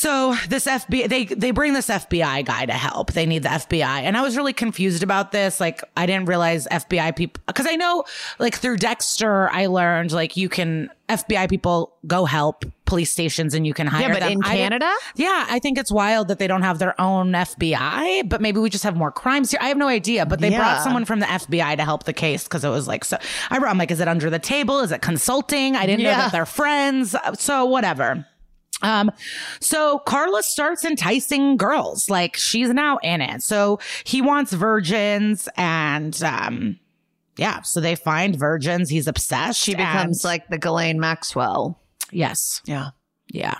[0.00, 3.12] So this FBI, they they bring this FBI guy to help.
[3.12, 5.60] They need the FBI, and I was really confused about this.
[5.60, 8.04] Like I didn't realize FBI people because I know
[8.38, 13.66] like through Dexter, I learned like you can FBI people go help police stations and
[13.66, 14.32] you can hire Yeah, but them.
[14.32, 14.90] in I Canada?
[15.16, 18.70] yeah, I think it's wild that they don't have their own FBI, but maybe we
[18.70, 19.60] just have more crimes here.
[19.62, 20.58] I have no idea, but they Yeah.
[20.60, 23.18] brought someone from the FBI to help the case because it was like so.
[23.50, 24.80] I, I'm like, is it under the table?
[24.80, 25.76] Is it consulting?
[25.76, 28.24] I didn't know that they're friends, so whatever.
[28.82, 29.10] Um,
[29.60, 33.42] so Carla starts enticing girls, like she's now in it.
[33.42, 36.78] So he wants virgins and, um,
[37.36, 38.90] yeah, so they find virgins.
[38.90, 39.60] He's obsessed.
[39.60, 41.80] She becomes and- like the Ghislaine Maxwell.
[42.10, 42.90] yes, Yeah.
[43.28, 43.56] yeah.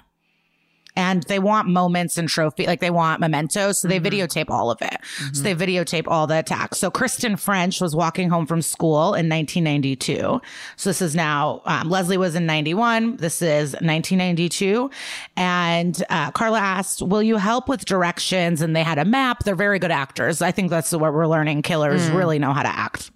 [1.01, 3.79] And they want moments and trophy, like they want mementos.
[3.79, 4.99] So they videotape all of it.
[5.33, 6.77] So they videotape all the attacks.
[6.79, 10.41] So Kristen French was walking home from school in 1992.
[10.77, 13.17] So this is now, um, Leslie was in 91.
[13.17, 14.91] This is 1992.
[15.39, 18.61] And uh, Carla asked, Will you help with directions?
[18.61, 19.45] And they had a map.
[19.45, 20.43] They're very good actors.
[20.43, 21.63] I think that's what we're learning.
[21.63, 23.11] Killers really know how to act.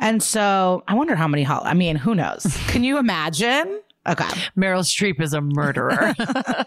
[0.00, 2.44] And so I wonder how many, hol- I mean, who knows?
[2.68, 3.80] Can you imagine?
[4.08, 4.24] Okay.
[4.56, 6.14] Meryl Streep is a murderer.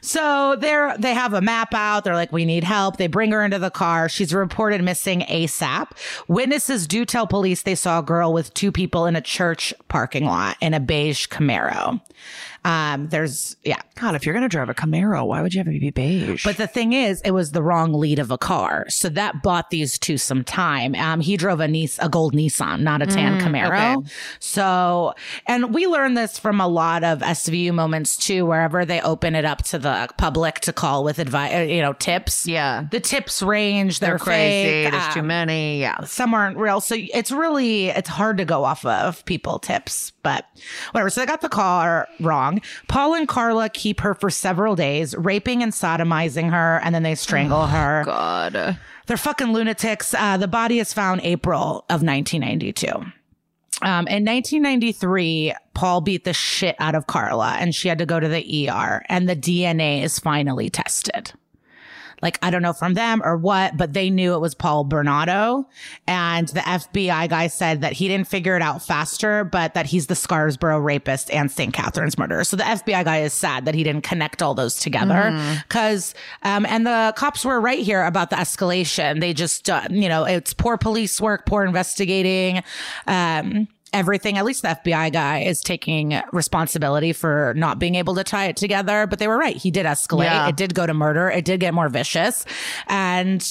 [0.00, 2.04] So they're they have a map out.
[2.04, 2.96] They're like, we need help.
[2.96, 4.08] They bring her into the car.
[4.08, 5.90] She's reported missing ASAP.
[6.28, 10.24] Witnesses do tell police they saw a girl with two people in a church parking
[10.24, 12.00] lot in a beige Camaro.
[12.64, 13.80] Um, there's yeah.
[14.00, 16.44] God, if you're going to drive a Camaro, why would you have it be beige?
[16.44, 18.84] But the thing is, it was the wrong lead of a car.
[18.88, 20.94] So that bought these two some time.
[20.94, 23.96] Um, he drove a Nis- a gold Nissan, not a tan Camaro.
[23.98, 24.08] okay.
[24.38, 25.14] So,
[25.46, 29.44] and we learned this from a lot of SVU moments too, wherever they open it
[29.44, 32.46] up to the public to call with advice, you know, tips.
[32.46, 32.86] yeah.
[32.90, 34.00] The tips range.
[34.00, 34.84] They're, They're crazy.
[34.84, 35.80] fake, There's too um, many.
[35.80, 36.04] Yeah.
[36.04, 36.80] some aren't real.
[36.80, 40.44] So it's really, it's hard to go off of people tips, but
[40.92, 41.10] whatever.
[41.10, 42.47] So they got the car wrong.
[42.88, 47.14] Paul and Carla keep her for several days, raping and sodomizing her, and then they
[47.14, 48.02] strangle her.
[48.04, 48.78] God.
[49.06, 50.14] They're fucking lunatics.
[50.14, 52.88] Uh, the body is found April of 1992.
[53.80, 58.18] Um, in 1993, Paul beat the shit out of Carla and she had to go
[58.18, 61.32] to the ER and the DNA is finally tested.
[62.22, 65.68] Like, I don't know from them or what, but they knew it was Paul Bernardo.
[66.06, 70.08] And the FBI guy said that he didn't figure it out faster, but that he's
[70.08, 71.72] the Scarsborough rapist and St.
[71.72, 72.44] Catherine's murderer.
[72.44, 75.30] So the FBI guy is sad that he didn't connect all those together.
[75.68, 79.20] Cause, um, and the cops were right here about the escalation.
[79.20, 82.62] They just, uh, you know, it's poor police work, poor investigating.
[83.06, 84.38] Um, everything.
[84.38, 88.56] At least the FBI guy is taking responsibility for not being able to tie it
[88.56, 89.06] together.
[89.06, 89.56] But they were right.
[89.56, 90.24] He did escalate.
[90.24, 90.48] Yeah.
[90.48, 91.28] It did go to murder.
[91.30, 92.44] It did get more vicious.
[92.86, 93.46] And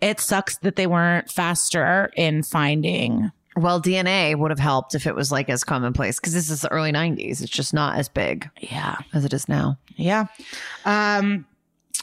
[0.00, 3.30] it sucks that they weren't faster in finding.
[3.54, 6.72] Well, DNA would have helped if it was like as commonplace because this is the
[6.72, 7.42] early 90s.
[7.42, 8.96] It's just not as big Yeah.
[9.12, 9.76] as it is now.
[9.96, 10.26] Yeah.
[10.86, 11.44] Um,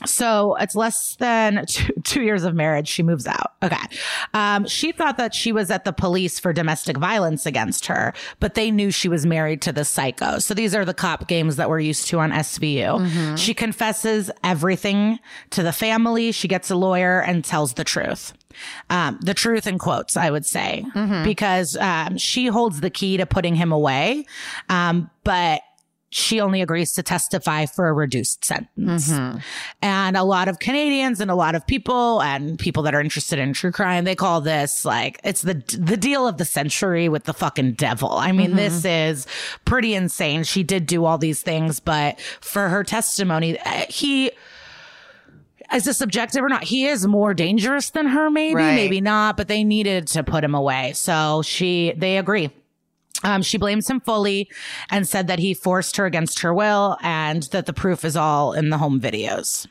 [0.06, 2.88] So it's less than two, two, years of marriage.
[2.88, 3.54] She moves out.
[3.64, 3.78] Okay.
[4.34, 8.54] Um, she thought that she was at the police for domestic violence against her, but
[8.54, 10.40] they knew she was married to the psycho.
[10.40, 13.00] So these are the cop games that we're used to on SVU.
[13.00, 13.36] Mm-hmm.
[13.36, 15.20] She confesses everything
[15.52, 16.32] to the family.
[16.32, 18.34] She gets a lawyer and tells the truth.
[18.90, 21.24] Um, the truth in quotes, I would say, mm-hmm.
[21.24, 24.26] because um, she holds the key to putting him away.
[24.70, 25.62] Um, but
[26.12, 29.10] she only agrees to testify for a reduced sentence.
[29.10, 29.40] Mm-hmm.
[29.82, 33.38] And a lot of Canadians and a lot of people and people that are interested
[33.38, 37.26] in true crime, they call this like it's the the deal of the century with
[37.26, 38.12] the fucking devil.
[38.12, 38.58] I mean, mm-hmm.
[38.58, 39.28] this is
[39.66, 40.44] pretty insane.
[40.44, 44.32] She did do all these things, but for her testimony, eh, he
[45.72, 46.64] is this subjective or not?
[46.64, 48.74] He is more dangerous than her, maybe, right.
[48.74, 50.94] maybe not, but they needed to put him away.
[50.94, 52.50] So she, they agree.
[53.24, 54.50] Um, she blames him fully
[54.90, 58.54] and said that he forced her against her will and that the proof is all
[58.54, 59.68] in the home videos.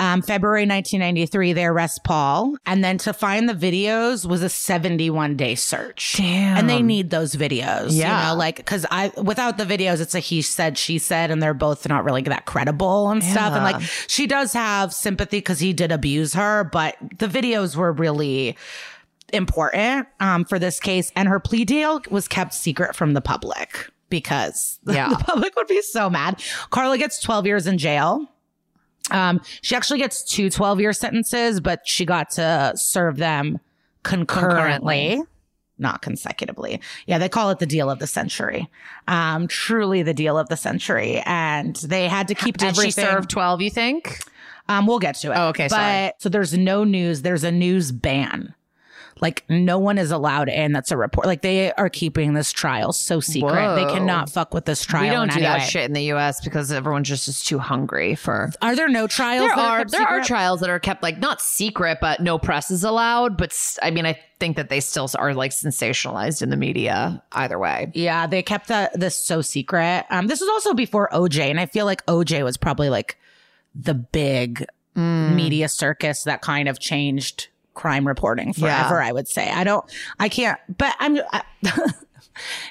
[0.00, 2.56] Um, February 1993, they arrest Paul.
[2.66, 6.14] And then to find the videos was a 71 day search.
[6.16, 6.56] Damn.
[6.56, 7.88] And they need those videos.
[7.90, 8.28] Yeah.
[8.28, 11.42] You know, like, cause I, without the videos, it's a he said, she said, and
[11.42, 13.32] they're both not really that credible and yeah.
[13.32, 13.54] stuff.
[13.54, 17.92] And like, she does have sympathy because he did abuse her, but the videos were
[17.92, 18.56] really,
[19.32, 21.12] important um, for this case.
[21.16, 25.08] And her plea deal was kept secret from the public because yeah.
[25.08, 26.42] the public would be so mad.
[26.70, 28.26] Carla gets 12 years in jail.
[29.10, 33.58] Um, she actually gets two 12 year sentences, but she got to serve them
[34.02, 35.08] concurrently.
[35.16, 35.22] concurrently.
[35.80, 36.80] Not consecutively.
[37.06, 38.68] Yeah, they call it the deal of the century.
[39.06, 41.22] Um, truly the deal of the century.
[41.24, 43.04] And they had to keep Did everything.
[43.04, 44.18] she serve 12, you think?
[44.68, 45.36] Um, we'll get to it.
[45.36, 45.64] Oh, okay.
[45.64, 46.12] But sorry.
[46.18, 47.22] so there's no news.
[47.22, 48.54] There's a news ban
[49.20, 50.72] like no one is allowed in.
[50.72, 51.26] That's a report.
[51.26, 53.52] Like they are keeping this trial so secret.
[53.52, 53.74] Whoa.
[53.74, 55.04] They cannot fuck with this trial.
[55.04, 55.64] We don't do that way.
[55.64, 56.40] shit in the U.S.
[56.40, 58.50] because everyone just is too hungry for.
[58.62, 59.48] Are there no trials?
[59.48, 59.80] There are.
[59.80, 60.20] are there secret?
[60.20, 63.36] are trials that are kept like not secret, but no press is allowed.
[63.36, 67.22] But I mean, I think that they still are like sensationalized in the media.
[67.32, 70.06] Either way, yeah, they kept that this so secret.
[70.10, 73.18] Um, this was also before OJ, and I feel like OJ was probably like
[73.74, 74.64] the big
[74.96, 75.34] mm.
[75.34, 77.48] media circus that kind of changed
[77.78, 79.08] crime reporting forever, yeah.
[79.08, 79.48] I would say.
[79.48, 79.84] I don't,
[80.18, 81.42] I can't, but I'm, I,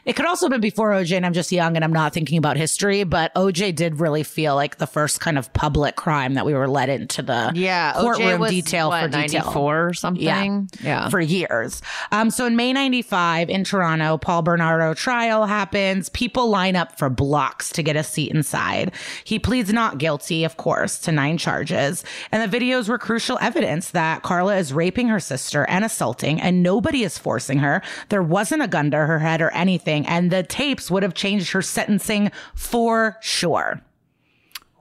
[0.05, 2.38] It could also have been before OJ, and I'm just young and I'm not thinking
[2.38, 3.03] about history.
[3.03, 6.68] But OJ did really feel like the first kind of public crime that we were
[6.68, 9.45] led into the yeah courtroom was, detail what, for detail.
[9.45, 10.24] 94 or something.
[10.24, 11.82] Yeah, yeah, for years.
[12.11, 16.09] Um, so in May '95 in Toronto, Paul Bernardo trial happens.
[16.09, 18.91] People line up for blocks to get a seat inside.
[19.24, 23.91] He pleads not guilty, of course, to nine charges, and the videos were crucial evidence
[23.91, 27.82] that Carla is raping her sister and assaulting, and nobody is forcing her.
[28.09, 30.05] There wasn't a gun to her head or anything.
[30.08, 33.82] And the tapes would have changed her sentencing for sure.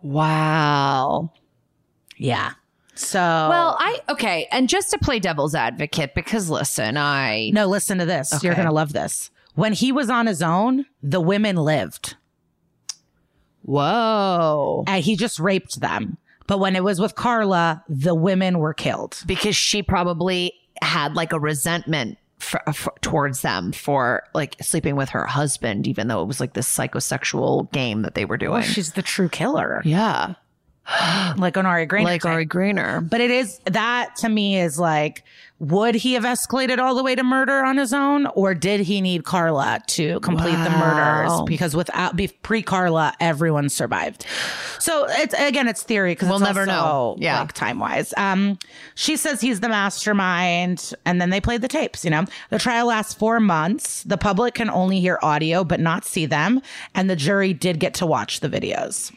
[0.02, 1.32] Wow.
[2.16, 2.52] Yeah.
[2.94, 7.98] So well, I okay, and just to play devil's advocate, because listen, I no, listen
[7.98, 8.32] to this.
[8.32, 8.46] Okay.
[8.46, 9.30] You're gonna love this.
[9.54, 12.16] When he was on his own, the women lived.
[13.62, 14.84] Whoa!
[14.86, 16.16] And he just raped them.
[16.46, 21.32] But when it was with Carla, the women were killed because she probably had like
[21.32, 26.26] a resentment for, for, towards them for like sleeping with her husband, even though it
[26.26, 28.52] was like this psychosexual game that they were doing.
[28.52, 29.82] Well, she's the true killer.
[29.84, 30.34] Yeah.
[31.36, 32.04] like on Ari Graynor.
[32.04, 33.08] Like Ari Graynor.
[33.08, 35.24] But it is that to me is like
[35.58, 39.00] would he have escalated all the way to murder on his own, or did he
[39.00, 40.64] need Carla to complete wow.
[40.64, 41.42] the murders?
[41.46, 44.26] Because without pre Carla, everyone survived.
[44.78, 47.16] So it's again, it's theory because we'll never also, know.
[47.18, 48.12] Yeah, like time wise.
[48.18, 48.58] Um,
[48.96, 52.04] she says he's the mastermind, and then they played the tapes.
[52.04, 54.02] You know, the trial lasts four months.
[54.02, 56.60] The public can only hear audio but not see them,
[56.94, 59.10] and the jury did get to watch the videos.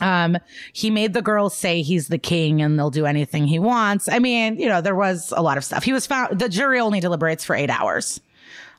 [0.00, 0.38] Um,
[0.72, 4.08] he made the girls say he's the king and they'll do anything he wants.
[4.08, 5.84] I mean, you know, there was a lot of stuff.
[5.84, 8.20] He was found, the jury only deliberates for eight hours.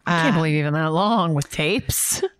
[0.06, 2.22] I can't uh, believe even that long with tapes.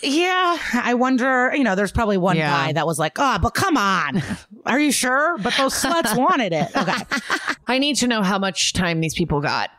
[0.00, 2.50] Yeah, I wonder, you know, there's probably one yeah.
[2.50, 4.22] guy that was like, oh, but come on.
[4.64, 5.36] Are you sure?
[5.38, 6.68] But those sluts wanted it.
[6.76, 7.02] Okay.
[7.66, 9.70] I need to know how much time these people got.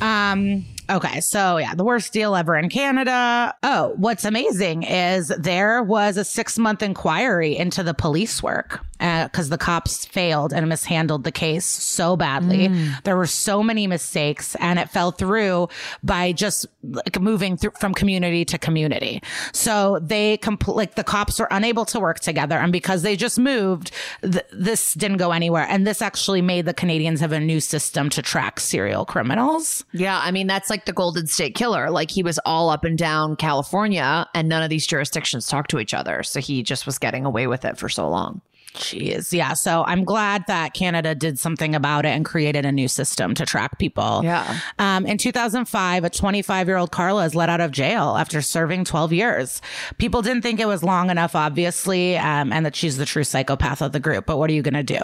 [0.00, 3.54] Um, Okay, so yeah, the worst deal ever in Canada.
[3.62, 9.48] Oh, what's amazing is there was a six month inquiry into the police work because
[9.48, 12.68] uh, the cops failed and mishandled the case so badly.
[12.68, 13.02] Mm.
[13.04, 15.68] There were so many mistakes and it fell through
[16.02, 19.22] by just like moving through from community to community.
[19.52, 22.58] So they compl- like the cops were unable to work together.
[22.58, 23.90] And because they just moved,
[24.22, 25.66] th- this didn't go anywhere.
[25.68, 29.84] And this actually made the Canadians have a new system to track serial criminals.
[29.92, 30.18] Yeah.
[30.22, 31.90] I mean, that's like like the Golden State Killer.
[31.90, 35.80] Like he was all up and down California, and none of these jurisdictions talked to
[35.80, 36.22] each other.
[36.22, 38.40] So he just was getting away with it for so long.
[38.74, 39.32] Jeez.
[39.32, 39.54] Yeah.
[39.54, 43.46] So I'm glad that Canada did something about it and created a new system to
[43.46, 44.20] track people.
[44.22, 44.58] Yeah.
[44.78, 48.84] Um, in 2005, a 25 year old Carla is let out of jail after serving
[48.84, 49.62] 12 years.
[49.98, 53.82] People didn't think it was long enough, obviously, um, and that she's the true psychopath
[53.82, 54.26] of the group.
[54.26, 55.00] But what are you going to do?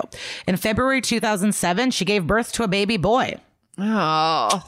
[0.46, 3.38] In February 2007, she gave birth to a baby boy.
[3.78, 4.62] Oh.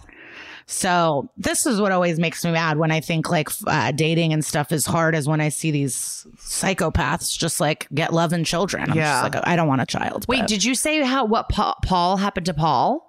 [0.68, 4.44] So this is what always makes me mad when I think like uh, dating and
[4.44, 8.90] stuff is hard as when I see these psychopaths just like get love and children.
[8.90, 9.22] I'm Yeah.
[9.22, 10.26] just like, I don't want a child.
[10.28, 13.04] Wait, but- did you say how what Pa- Paul happened to Paul?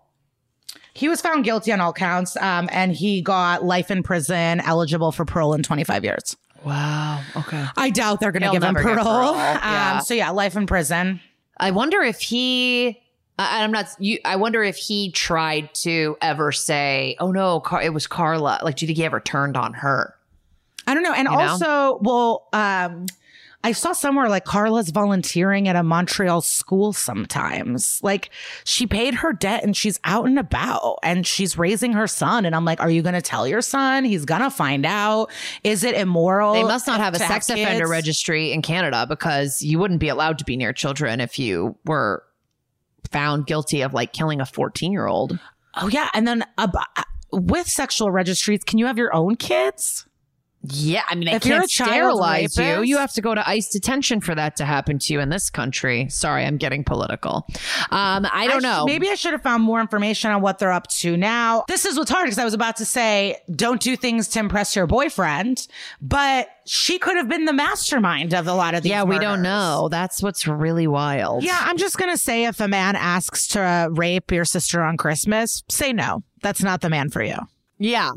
[0.94, 5.12] he was found guilty on all counts um, and he got life in prison, eligible
[5.12, 6.36] for parole in 25 years.
[6.64, 7.22] Wow.
[7.36, 7.66] Okay.
[7.78, 9.04] I doubt they're going to give him parole.
[9.04, 9.34] parole.
[9.36, 9.98] Yeah.
[9.98, 11.22] Um, so yeah, life in prison.
[11.60, 13.00] I wonder if he.
[13.38, 13.88] I, I'm not.
[14.00, 18.60] You, I wonder if he tried to ever say, "Oh no, Car- it was Carla."
[18.64, 20.16] Like, do you think he ever turned on her?
[20.88, 21.14] I don't know.
[21.14, 21.40] And You know?
[21.40, 23.08] also, well, um,
[23.64, 28.02] I saw somewhere like Carla's volunteering at a Montreal school sometimes.
[28.02, 28.30] Like
[28.64, 32.46] she paid her debt and she's out and about and she's raising her son.
[32.46, 34.06] And I'm like, are you going to tell your son?
[34.06, 35.32] He's going to find out.
[35.66, 36.54] Is it immoral?
[36.54, 40.38] They must not have a sex offender registry in Canada because you wouldn't be allowed
[40.38, 42.24] to be near children if you were
[43.12, 45.40] found guilty of like killing a 14 year old.
[45.76, 46.10] Oh, yeah.
[46.14, 46.68] And then uh,
[47.32, 50.07] with sexual registries, can you have your own kids?
[50.64, 52.64] Yeah, I mean, they If you're can't a sterilize you.
[52.64, 55.30] rapist- You have to go to ICE detention for that to happen to you in
[55.30, 56.08] this country.
[56.10, 57.46] Sorry, I'm getting political.
[57.92, 58.84] Um, I don't sh- know.
[58.86, 61.64] Maybe I should have found more information on what they're up to now.
[61.68, 64.76] This is what's hard because I was about to say, don't do things to impress
[64.76, 65.68] your boyfriend,
[66.02, 68.90] but she could have been the mastermind of a lot of these.
[68.90, 69.88] yeah, we don't know.
[69.90, 71.44] That's what's really wild.
[71.44, 74.98] Yeah, I'm just gonna say if a man asks to uh, rape your sister on
[74.98, 76.24] Christmas, say no.
[76.42, 77.38] That's not the man for you.
[77.78, 78.12] yeah.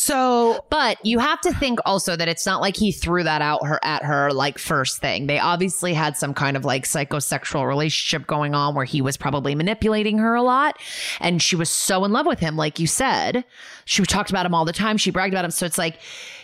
[0.00, 3.66] So But you have to think also that it's not like he threw that out
[3.66, 5.26] her at her like first thing.
[5.26, 9.56] They obviously had some kind of like psychosexual relationship going on where he was probably
[9.56, 10.78] manipulating her a lot
[11.18, 13.44] and she was so in love with him like you said.
[13.86, 14.98] She talked about him all the time.
[14.98, 15.50] She bragged about him.
[15.50, 15.98] So it's like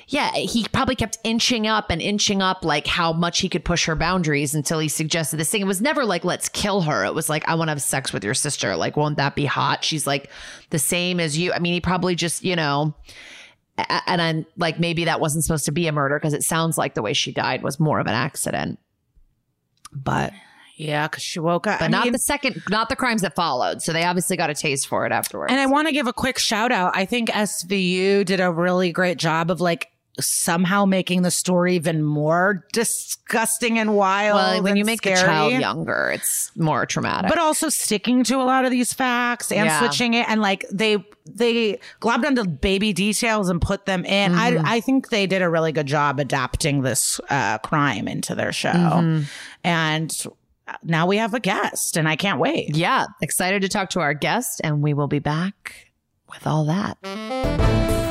[0.08, 3.86] yeah, he probably kept inching up and inching up like how much he could push
[3.86, 5.62] her boundaries until he suggested this thing.
[5.62, 7.04] It was never like let's kill her.
[7.04, 8.74] It was like I want to have sex with your sister.
[8.74, 9.84] Like won't that be hot?
[9.84, 10.28] She's like
[10.70, 11.52] the same as you.
[11.52, 12.94] I mean, he probably just, you know,
[13.76, 16.94] and I'm like, maybe that wasn't supposed to be a murder because it sounds like
[16.94, 18.78] the way she died was more of an accident.
[19.92, 20.32] But
[20.76, 21.78] yeah, because she woke up.
[21.80, 23.82] but I not mean- the second, not the crimes that followed.
[23.82, 25.52] So they obviously got a taste for it afterwards.
[25.52, 26.96] And I want to give a quick shout out.
[26.96, 29.88] I think SVU did a really great job of like
[30.20, 34.36] somehow making the story even more disgusting and wild.
[34.36, 35.16] well, when you make scary.
[35.16, 37.28] the child younger, it's more traumatic.
[37.28, 39.78] but also sticking to a lot of these facts and Yeah.
[39.80, 44.64] switching it and like they they globbed onto baby details and put them in Mm-hmm.
[44.66, 48.52] i i think they did a really good job adapting this uh crime into their
[48.52, 49.22] show Mm-hmm.
[49.64, 50.26] and
[50.82, 54.14] now we have a guest and i can't wait yeah, excited to talk to our
[54.14, 55.90] guest, and we will be back
[56.30, 58.03] with all that.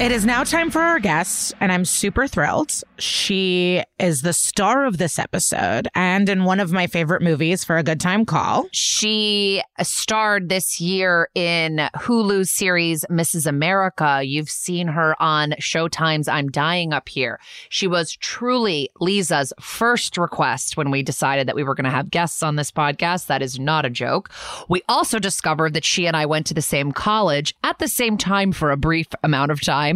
[0.00, 2.72] It is now time for our guest, and I'm super thrilled.
[2.98, 7.76] She is the star of this episode and in one of my favorite movies for
[7.76, 8.66] a good time call.
[8.72, 13.46] She starred this year in Hulu series Mrs.
[13.46, 14.22] America.
[14.24, 17.38] You've seen her on Showtime's I'm Dying Up Here.
[17.68, 22.10] She was truly Liza's first request when we decided that we were going to have
[22.10, 23.26] guests on this podcast.
[23.26, 24.30] That is not a joke.
[24.70, 28.16] We also discovered that she and I went to the same college at the same
[28.16, 29.89] time for a brief amount of time.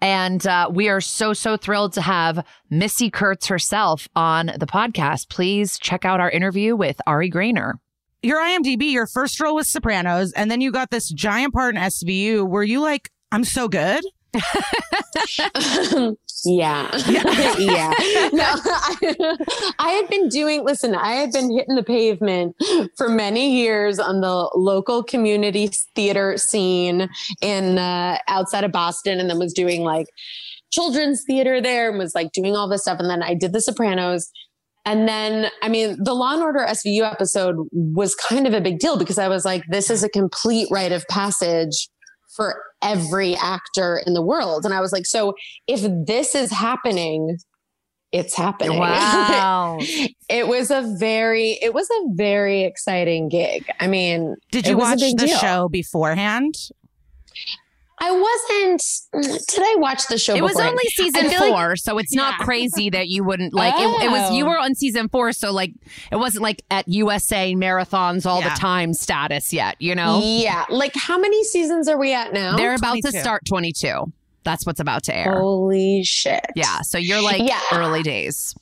[0.00, 5.28] And uh, we are so, so thrilled to have Missy Kurtz herself on the podcast.
[5.28, 7.74] Please check out our interview with Ari Graynor.
[8.22, 11.80] Your IMDb, your first role was Sopranos, and then you got this giant part in
[11.80, 12.48] SVU.
[12.48, 14.02] Were you like, I'm so good?
[16.44, 16.90] yeah.
[17.58, 17.92] yeah.
[18.32, 19.36] No, I,
[19.78, 22.56] I had been doing, listen, I had been hitting the pavement
[22.96, 27.08] for many years on the local community theater scene
[27.40, 30.06] in uh, outside of Boston and then was doing like
[30.72, 32.98] children's theater there and was like doing all this stuff.
[33.00, 34.30] And then I did The Sopranos.
[34.84, 38.78] And then, I mean, the Law and Order SVU episode was kind of a big
[38.78, 41.88] deal because I was like, this is a complete rite of passage
[42.36, 44.64] for every actor in the world.
[44.64, 45.34] And I was like, so
[45.66, 47.38] if this is happening,
[48.12, 48.78] it's happening.
[48.78, 49.78] Wow.
[50.28, 53.66] it was a very, it was a very exciting gig.
[53.80, 55.38] I mean, Did you watch the deal.
[55.38, 56.54] show beforehand?
[57.98, 58.82] I wasn't,
[59.48, 60.34] did I watch the show?
[60.34, 62.44] It was only season four, like- so it's not Yeah.
[62.44, 64.48] crazy that you wouldn't like it, it was you Oh.
[64.48, 65.72] were on season four, so like
[66.12, 68.50] it wasn't like at USA marathons all Yeah.
[68.54, 70.20] the time status yet, you know?
[70.22, 70.66] Yeah.
[70.68, 72.56] Like how many seasons are we at now?
[72.56, 74.12] They're about to start 22.
[74.44, 75.40] That's what's about to air.
[75.40, 76.44] Holy shit.
[76.54, 76.82] Yeah.
[76.82, 77.60] So you're like Yeah.
[77.72, 78.54] early days.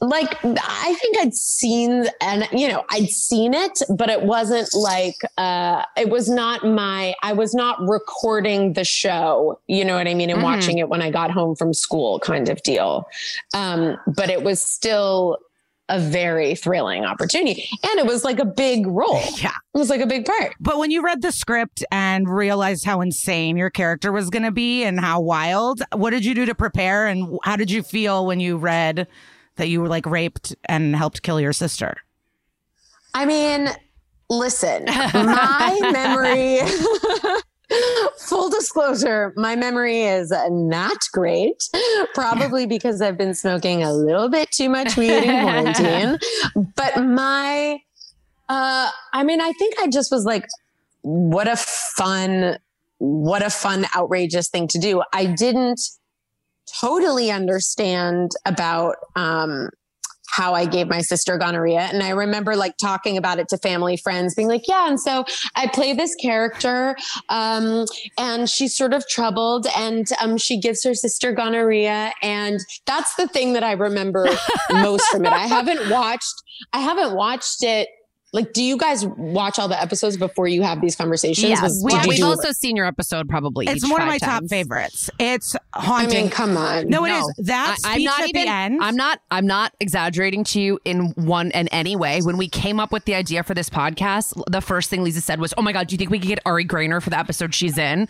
[0.00, 5.16] Like I think I'd seen and you know I'd seen it, but it wasn't like
[5.36, 10.14] uh it was not my I was not recording the show, you know what I
[10.14, 10.44] mean, and Mhm.
[10.44, 13.08] watching it when I got home from school kind of deal.
[13.54, 15.38] Um, but it was still
[15.90, 19.22] a very thrilling opportunity, and it was like a big role.
[19.42, 19.52] Yeah.
[19.74, 20.54] It was like a big part.
[20.60, 24.50] But when you read the script and realized how insane your character was going to
[24.50, 27.06] be and how wild, what did you do to prepare?
[27.06, 29.06] And how did you feel when you read
[29.58, 31.98] that you were like raped and helped kill your sister?
[33.14, 33.68] I mean,
[34.30, 36.60] listen, my memory,
[38.18, 41.68] full disclosure, my memory is not great.
[42.14, 46.18] Probably because I've been smoking a little bit too much weed in quarantine.
[46.76, 47.78] But my,
[48.48, 50.46] uh, I mean, I think I just was like,
[51.02, 52.58] what a fun,
[52.98, 55.02] what a fun, outrageous thing to do.
[55.12, 55.80] I didn't
[56.80, 59.70] totally understand about, um,
[60.28, 61.88] how I gave my sister gonorrhea.
[61.92, 64.88] And I remember like talking about it to family friends, being like, yeah.
[64.88, 65.24] And so
[65.56, 66.96] I play this character,
[67.28, 67.86] um,
[68.18, 72.12] and she's sort of troubled and um, she gives her sister gonorrhea.
[72.22, 74.26] And that's the thing that I remember
[74.70, 75.32] most from it.
[75.32, 76.42] I haven't watched,
[76.72, 77.88] I haven't watched it.
[78.32, 81.48] Like, do you guys watch all the episodes before you have these conversations?
[81.48, 81.62] Yes.
[81.62, 83.66] Was- we, we've do- also seen your episode probably.
[83.66, 85.08] It's each one of five my top favorites.
[85.18, 86.22] It's I haunting.
[86.24, 86.88] mean, come on.
[86.88, 87.18] no, it No.
[87.38, 88.42] is that I, speech am not at even.
[88.44, 88.78] the end.
[88.82, 89.20] I'm not.
[89.30, 92.20] I'm not exaggerating to you in one in any way.
[92.20, 95.40] When we came up with the idea for this podcast, the first thing Liza said
[95.40, 97.54] was, "Oh my god, do you think we could get Ari Graynor for the episode
[97.54, 98.08] she's in?"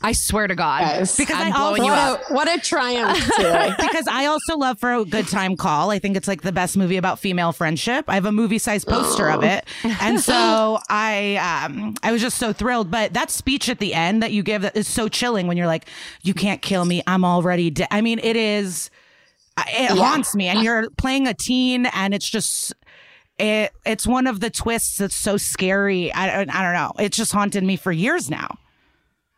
[0.00, 1.16] I swear to God, Yes.
[1.16, 2.20] Because I'm I blowing also- you up.
[2.30, 3.18] what, a, what a triumph,
[3.80, 5.90] because I also love for a good time call.
[5.90, 8.04] I think it's like the best movie about female friendship.
[8.08, 12.38] I have a movie size poster of it, and so I um I was just
[12.38, 12.90] so thrilled.
[12.90, 15.66] But that speech at the end that you give that is so chilling when you're
[15.66, 15.86] like,
[16.22, 17.02] "You can't kill me.
[17.06, 18.90] I'm already dead." I mean, it is.
[19.66, 22.74] It haunts me, and you're playing a teen, and it's just.
[23.40, 26.12] It, it's one of the twists that's so scary.
[26.12, 26.90] I, I don't know.
[26.98, 28.58] It's just haunted me for years now.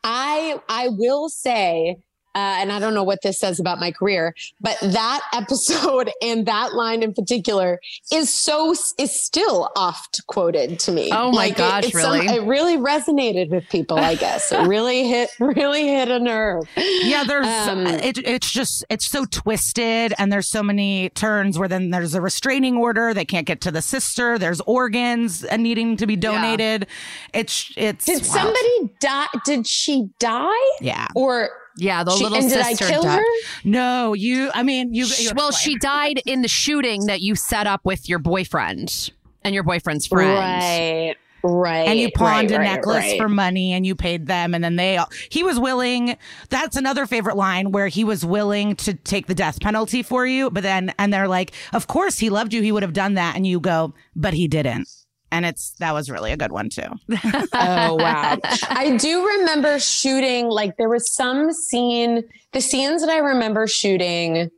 [0.02, 1.98] I I will say,
[2.34, 6.46] uh, and I don't know what this says about my career, but that episode and
[6.46, 7.80] that line in particular
[8.12, 11.10] is so is still oft quoted to me.
[11.12, 12.26] Oh my it- gosh, some- really?
[12.26, 13.98] it really resonated with people.
[13.98, 16.64] I guess it really hit really hit a nerve.
[16.76, 21.68] Yeah, there's Um, it, it's just it's so twisted and there's so many turns where
[21.68, 25.96] then there's a restraining order, they can't get to the sister, there's organs uh, needing
[25.96, 26.86] to be donated.
[27.34, 28.26] It's it's Did wild.
[28.26, 29.26] somebody die?
[29.44, 30.48] Did she die?
[30.80, 31.06] Yeah.
[31.14, 31.50] Or
[31.80, 33.18] yeah, the she, little and did sister I kill died.
[33.18, 33.24] her?
[33.64, 37.34] No, you I mean you Sh- you're well, she died in the shooting that you
[37.34, 39.10] set up with your boyfriend
[39.42, 40.38] and your boyfriend's friend.
[40.38, 41.16] Right.
[41.42, 41.88] Right.
[41.88, 43.18] and you pawned right, a right, necklace right.
[43.18, 46.18] for money and you paid them and then they all, he was willing
[46.50, 50.50] that's another favorite line where he was willing to take the death penalty for you
[50.50, 53.36] but then and they're like of course he loved you he would have done that
[53.36, 54.86] and you go but he didn't
[55.32, 56.82] and it's that was really a good one too
[57.52, 58.38] Oh wow.
[58.68, 64.50] I do remember shooting like there was some scene the scenes that I remember shooting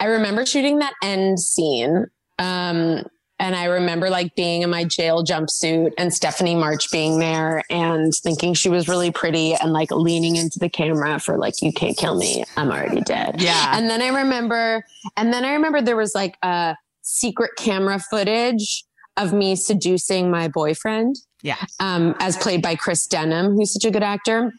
[0.00, 2.06] I remember shooting that end scene
[2.38, 3.04] um
[3.38, 8.14] and I remember like being in my jail jumpsuit and Stephanie March being there and
[8.14, 11.96] thinking she was really pretty and like leaning into the camera for like you can't
[11.96, 13.42] kill me I'm already dead.
[13.42, 13.76] Yeah.
[13.76, 14.84] And then I remember
[15.16, 18.84] and then I remember there was like a secret camera footage
[19.16, 23.90] of me seducing my boyfriend yeah um, as played by Chris Denham, who's such a
[23.90, 24.52] good actor.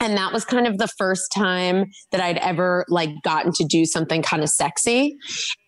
[0.00, 3.84] And that was kind of the first time that I'd ever like gotten to do
[3.84, 5.16] something kind of sexy.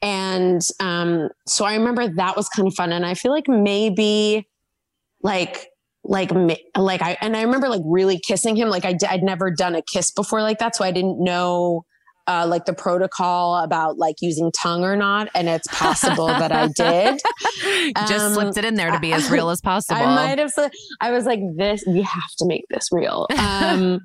[0.03, 2.93] And um, so I remember that was kind of fun.
[2.93, 4.47] And I feel like maybe
[5.23, 5.67] like
[6.05, 6.31] like
[6.77, 8.69] like I and I remember like really kissing him.
[8.69, 11.85] Like I d- I'd never done a kiss before like that, so I didn't know
[12.31, 15.29] uh, like the protocol about like using tongue or not.
[15.35, 17.21] And it's possible that I did.
[18.09, 20.01] Just Um, slipped it in there to be as real as possible.
[20.01, 20.53] I might have
[21.01, 23.27] I was like, this, we have to make this real.
[23.61, 24.01] Um,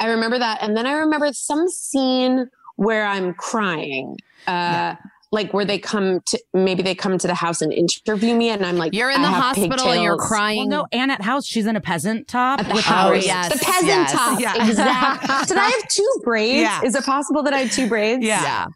[0.00, 0.58] I remember that.
[0.60, 2.46] And then I remember some scene
[2.76, 4.16] where I'm crying.
[4.46, 4.96] Uh,
[5.32, 8.64] Like where they come to, maybe they come to the house and interview me, and
[8.66, 10.68] I'm like, You're in I the hospital and you're crying.
[10.68, 13.08] well no annette house she's in a peasant top At the with house.
[13.08, 13.26] braids.
[13.26, 13.52] yes.
[13.52, 14.12] the peasant yes.
[14.12, 14.38] top.
[14.40, 14.68] Yeah.
[14.68, 15.34] Exactly.
[15.48, 16.60] Did I have two braids?
[16.60, 16.82] Yeah.
[16.84, 18.22] Is it possible that I had two braids?
[18.24, 18.42] Yeah.
[18.42, 18.66] yeah.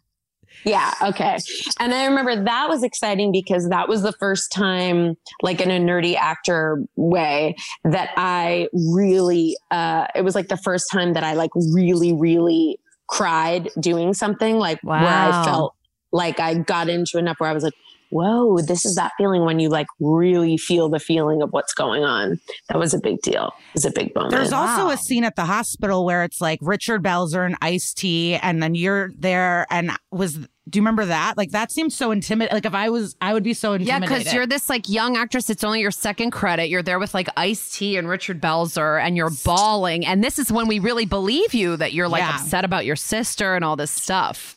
[0.65, 0.91] Yeah.
[1.09, 1.37] Okay.
[1.79, 5.79] And I remember that was exciting because that was the first time, like in a
[5.79, 7.55] nerdy actor way,
[7.85, 12.79] that I really, uh, it was like the first time that I like really, really
[13.07, 15.41] cried doing something like where Wow.
[15.41, 15.75] I felt
[16.11, 17.73] like I got into enough where I was like,
[18.09, 22.05] whoa, this is that feeling when you like really feel the feeling of what's going
[22.05, 22.39] on.
[22.69, 23.47] That was a big deal.
[23.57, 24.31] It was a big moment.
[24.31, 24.91] There's also Wow.
[24.91, 28.75] a scene at the hospital where it's like Richard Belzer and Ice T, and then
[28.75, 29.65] you're there.
[29.69, 30.35] And was
[30.69, 31.35] do you remember that?
[31.37, 32.51] Like that seems so intimate.
[32.51, 34.09] Like if I was, I would be so intimidated.
[34.09, 35.49] Yeah, because you're this like young actress.
[35.49, 36.67] It's only your second credit.
[36.69, 40.05] You're there with like Ice T and Richard Belzer, and you're bawling.
[40.05, 42.35] And this is when we really believe you that you're like Yeah.
[42.35, 44.56] upset about your sister and all this stuff.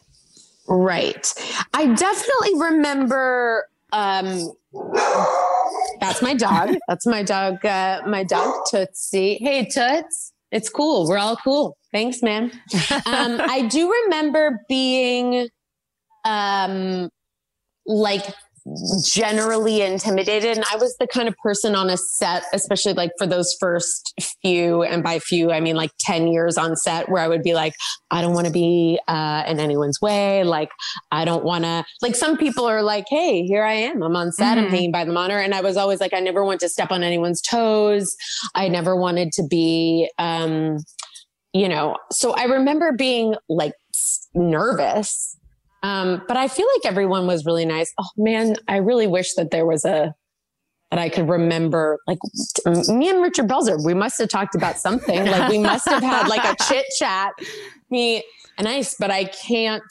[0.70, 1.26] Right.
[1.74, 4.52] I definitely remember um
[6.00, 6.76] that's my dog.
[6.86, 9.38] That's my dog uh my dog Tootsie.
[9.40, 10.32] Hey Toots.
[10.52, 11.08] It's cool.
[11.08, 11.76] We're all cool.
[11.92, 12.52] Thanks, man.
[13.04, 15.48] Um I do remember being
[16.24, 17.10] um
[17.84, 18.24] like
[19.04, 20.56] generally intimidated.
[20.56, 24.14] And I was the kind of person on a set especially like for those first
[24.42, 27.54] few and by few I mean like 10 years on set where I would be
[27.54, 27.74] like
[28.10, 30.44] I don't want to be uh in anyone's way.
[30.44, 30.70] Like
[31.10, 34.02] I don't want to like some people are like hey here I am.
[34.02, 34.58] I'm on set.
[34.58, 34.70] I'm Mhm.
[34.70, 35.38] hanging by the monitor.
[35.40, 38.14] And I was always like I never want to step on anyone's toes.
[38.54, 40.78] I never wanted to be um
[41.52, 41.96] you know.
[42.12, 43.72] So I remember being like
[44.34, 45.36] nervous
[45.82, 47.92] um, but I feel like everyone was really nice.
[47.98, 50.14] Oh man, I really wish that there was a
[50.90, 51.98] that I could remember.
[52.06, 52.18] Like
[52.66, 55.24] me and Richard Belzer, we must have talked about something.
[55.24, 57.32] Like we must have had like a chit chat.
[57.90, 58.24] Me
[58.58, 59.82] and ice, but I can't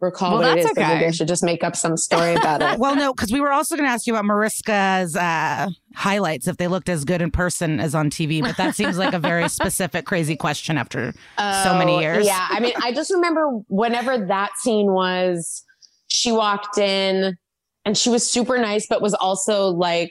[0.00, 0.76] recall Well, what it that's is.
[0.76, 1.06] so Maybe okay.
[1.06, 2.78] I should just make up some story about it.
[2.78, 6.56] well, no, because we were also going to ask you about Mariska's uh, highlights if
[6.58, 9.48] they looked as good in person as on TV, but that seems like a very
[9.50, 12.26] specific, crazy question after so many Oh, years.
[12.26, 12.46] Yeah.
[12.50, 15.64] I mean, I just remember whenever that scene was,
[16.08, 17.36] she walked in
[17.84, 20.10] and she was super nice, but was also like,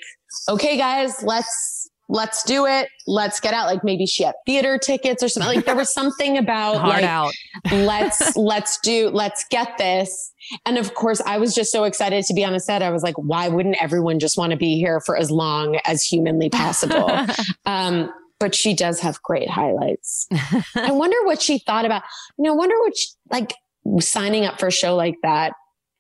[0.50, 2.88] okay, guys, let's, let's do it.
[3.08, 3.68] Let's get out.
[3.68, 5.56] Like maybe she had theater tickets or something.
[5.56, 7.34] Like there was something about Hard like, out.
[7.72, 10.32] let's, let's do, let's get this.
[10.66, 12.82] And of course, I was just so excited to be on a set.
[12.82, 16.04] I was like, why wouldn't everyone just want to be here for as long as
[16.04, 17.12] humanly possible?
[17.66, 20.28] Um, but she does have great highlights.
[20.76, 22.04] I wonder what she thought about,
[22.38, 23.54] you know, I wonder what, she, like
[24.00, 25.54] signing up for a show like that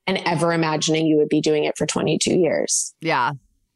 [0.06, 2.94] and ever imagining you would be doing it for 22 years.
[3.02, 3.32] yeah.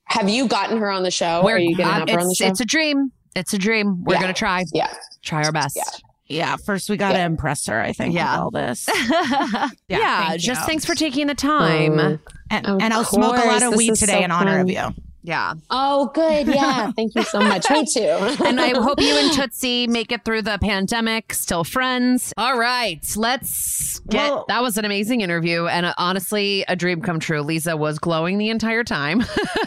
[0.10, 1.48] Have you gotten her on the show?
[1.48, 2.48] Are you going to uh, have her on the it's, show?
[2.48, 3.12] it's a dream.
[3.36, 4.04] It's a dream.
[4.04, 4.22] We're Yeah.
[4.22, 4.66] gonna try.
[4.74, 4.92] yeah.
[5.22, 5.76] Try our best.
[5.78, 5.84] Yeah.
[6.32, 7.26] Yeah, first we got to Yeah.
[7.26, 8.34] impress her, I think, Yeah.
[8.34, 8.88] with all this.
[9.88, 10.28] Yeah.
[10.30, 10.68] thank just you.
[10.68, 12.00] thanks for taking the time.
[12.00, 12.20] Um,
[12.52, 14.90] And, and I'll smoke a lot of this weed today so in honor of you.
[15.22, 15.54] Yeah.
[15.70, 16.48] Oh, good.
[16.48, 16.92] Yeah.
[16.96, 17.70] Thank you so much.
[17.70, 18.00] Me too.
[18.46, 22.34] And I hope you and Tootsie make it through the pandemic, still friends.
[22.38, 24.30] All right, let's get.
[24.32, 27.42] Well- that was an amazing interview, and uh, honestly, a dream come true.
[27.42, 29.24] Liza was glowing the entire time.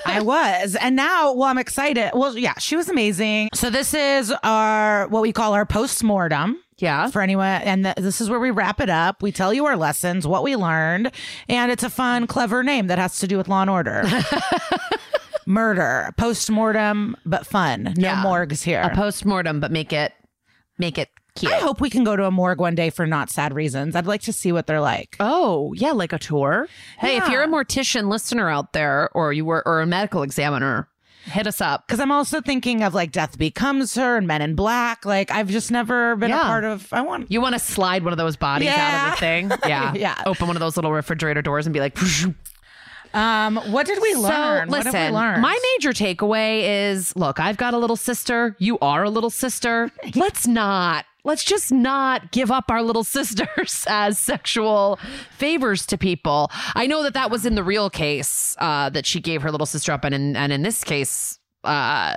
[0.06, 0.74] I was.
[0.76, 2.10] And now, well, I'm excited.
[2.14, 3.50] Well, yeah, she was amazing.
[3.54, 6.58] So this is our, what we call our post-mortem.
[6.78, 7.46] yeah, for anyone.
[7.62, 9.22] And th- this is where we wrap it up.
[9.22, 11.12] We tell you our lessons, what we learned,
[11.48, 14.02] and it's a fun, clever name that has to do with law and order.
[15.46, 17.94] Murder, post mortem, but fun.
[17.96, 18.22] No Yeah.
[18.22, 18.80] morgues here.
[18.82, 20.12] a post mortem, but make it
[20.78, 21.52] make it cute.
[21.52, 23.94] I hope we can go to a morgue one day for not sad reasons.
[23.94, 25.16] I'd like to see what they're like.
[25.20, 26.66] Oh, yeah, like a tour.
[26.98, 30.88] Hey, if you're a mortician listener out there, or you were, or a medical examiner,
[31.24, 31.86] hit us up.
[31.86, 35.04] Because I'm also thinking of like Death Becomes Her and Men in Black.
[35.06, 36.40] Like I've just never been Yeah.
[36.40, 36.88] a part of.
[36.92, 37.30] I want.
[37.30, 39.04] You want to slide one of those bodies out Yeah.
[39.06, 39.52] of the thing?
[39.68, 40.20] Yeah, Yeah.
[40.26, 41.96] Open one of those little refrigerator doors and be like.
[43.14, 44.68] Um, what did we learn?
[44.68, 45.42] So what listen, we learned?
[45.42, 48.56] my major takeaway is: look, I've got a little sister.
[48.58, 49.90] You are a little sister.
[50.14, 51.04] Let's not.
[51.24, 54.98] Let's just not give up our little sisters as sexual
[55.36, 56.50] favors to people.
[56.74, 59.66] I know that that was in the real case uh, that she gave her little
[59.66, 62.16] sister up, and in, and in this case, uh,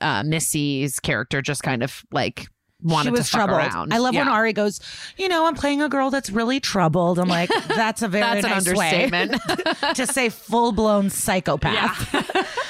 [0.00, 2.48] uh, Missy's character just kind of like
[2.84, 3.58] wanted she was to fuck troubled.
[3.58, 3.92] around.
[3.92, 4.80] I love when Ari goes,
[5.16, 7.18] you know, I'm playing a girl that's really troubled.
[7.18, 9.40] I'm like, that's a very That's an nice understatement.
[9.96, 12.14] to say full blown psychopath.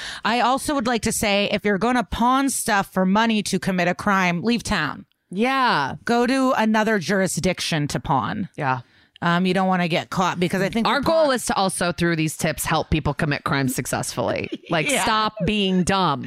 [0.25, 3.59] I also would like to say, if you're going to pawn stuff for money to
[3.59, 5.05] commit a crime, leave town.
[5.29, 8.49] yeah, Go to another jurisdiction to pawn.
[8.57, 8.81] yeah.
[9.21, 11.91] Um, you don't want to get caught because I think Our goal is to also,
[11.91, 14.49] through these tips, help people commit crimes successfully.
[14.69, 15.01] Like, Yeah.
[15.03, 16.25] stop being dumb.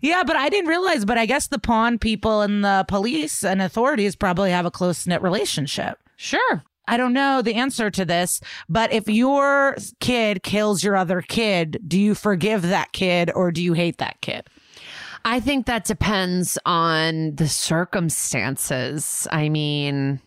[0.00, 1.04] Yeah, but I didn't realize.
[1.04, 5.06] But I guess the pawn people and the police and authorities probably have a close
[5.06, 5.98] knit relationship.
[6.16, 6.62] Sure.
[6.88, 11.80] I don't know the answer to this, but if your kid kills your other kid,
[11.86, 14.48] do you forgive that kid or do you hate that kid?
[15.24, 19.28] I think that depends on the circumstances.
[19.30, 20.20] I mean,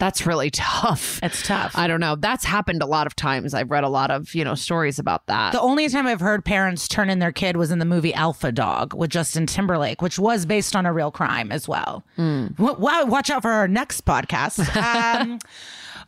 [0.00, 1.20] That's really tough.
[1.22, 1.72] It's tough.
[1.76, 2.16] I don't know.
[2.16, 3.54] That's happened a lot of times.
[3.54, 5.52] I've read a lot of, you know, stories about that.
[5.52, 8.50] The only time I've heard parents turn in their kid was in the movie Alpha
[8.50, 12.04] Dog with Justin Timberlake, which was based on a real crime as well.
[12.18, 14.58] Wow, watch out for our next podcast.
[15.20, 15.38] um,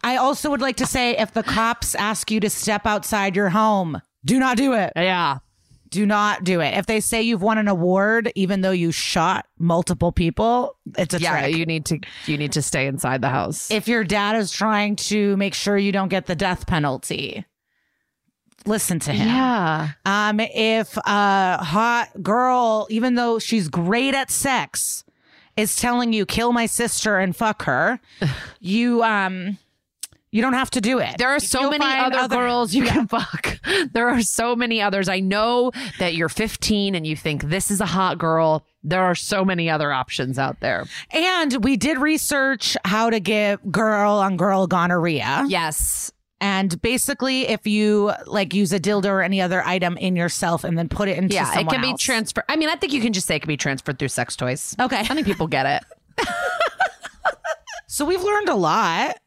[0.02, 3.50] I also would like to say if the cops ask you to step outside your
[3.50, 4.92] home, do not do it.
[4.96, 5.38] yeah.
[5.92, 6.76] Do not do it.
[6.78, 11.20] If they say you've won an award, even though you shot multiple people, it's a
[11.20, 11.54] Yeah, trick.
[11.56, 13.70] you need to you need to stay inside the house.
[13.70, 17.44] if your dad is trying to make sure you don't get the death penalty,
[18.64, 19.28] listen to him.
[19.28, 19.90] yeah.
[20.06, 25.04] Um, if a hot girl, even though she's great at sex,
[25.56, 28.00] is telling you kill my sister and fuck her,
[28.60, 29.58] you um,
[30.32, 31.18] you don't have to do it.
[31.18, 33.60] There are so You'll many find other, girls you can fuck.
[33.92, 35.08] There are so many others.
[35.08, 38.64] I know that you're 15 and you think this is a hot girl.
[38.82, 40.86] There are so many other options out there.
[41.10, 45.44] And we did research how to get girl on girl gonorrhea.
[45.48, 46.10] Yes.
[46.40, 50.76] And basically, if you like use a dildo or any other item in yourself and
[50.76, 52.44] then put it into Yeah, it can be transferred.
[52.48, 54.74] I mean, I think you can just say it can be transferred through sex toys.
[54.80, 54.98] Okay.
[54.98, 55.84] I think people get
[56.18, 56.26] it.
[57.92, 59.18] So we've learned a lot.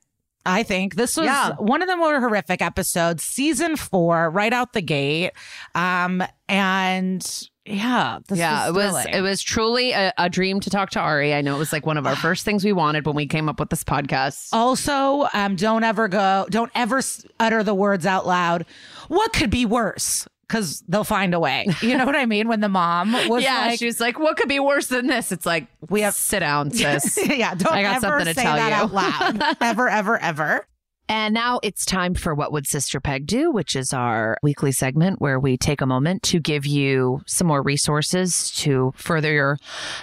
[0.45, 1.53] I think this was Yeah.
[1.57, 5.31] one of the more horrific episodes, season four, right out the gate.
[5.73, 10.69] Um, and yeah, this yeah, it was was it was truly a, a dream to
[10.69, 11.33] talk to Ari.
[11.33, 13.49] I know it was like one of our first things we wanted when we came
[13.49, 14.49] up with this podcast.
[14.53, 17.01] Also, um, don't ever go, don't ever
[17.39, 18.65] utter the words out loud.
[19.07, 20.27] What could be worse?
[20.47, 21.65] Because they'll find a way.
[21.81, 22.47] You know what I mean?
[22.47, 25.45] When the mom was yeah, like, she's like, "What could be worse than this?" It's
[25.45, 27.17] like we have sit down, sis.
[27.27, 28.73] yeah, don't I got ever something to say tell that you.
[28.75, 29.57] out loud.
[29.61, 30.67] ever, ever, ever.
[31.07, 35.21] And now it's time for What Would Sister Peg Do, which is our weekly segment
[35.21, 39.59] where we take a moment to give you some more resources to further your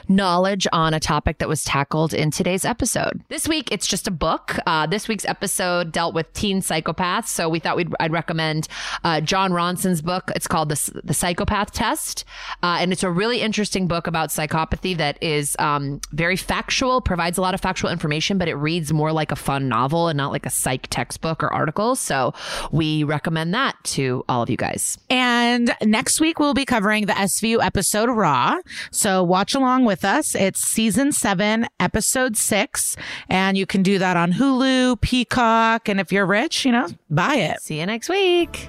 [0.09, 3.21] knowledge on a topic that was tackled in today's episode.
[3.29, 4.59] This week, it's just a book.
[4.65, 7.27] Uh, this week's episode dealt with teen psychopaths.
[7.29, 8.69] So we thought we'd, I'd recommend
[9.03, 10.31] uh, Jon Ronson's book.
[10.37, 12.25] It's called The, the Psychopath Test.
[12.63, 17.39] Uh, and it's a really interesting book about psychopathy that is um, very factual, provides
[17.39, 20.31] a lot of factual information, but it reads more like a fun novel and not
[20.31, 21.97] like a psych textbook or article.
[21.97, 22.33] So
[22.71, 24.99] we recommend that to all of you guys.
[25.11, 28.59] And next week we'll be covering the SVU episode Raw.
[28.91, 30.35] So watch along with us.
[30.35, 32.97] It's season seven, episode six.
[33.29, 35.89] And you can do that on Hulu, Peacock.
[35.89, 37.61] And if you're rich, you know, buy it.
[37.63, 38.69] See you next week.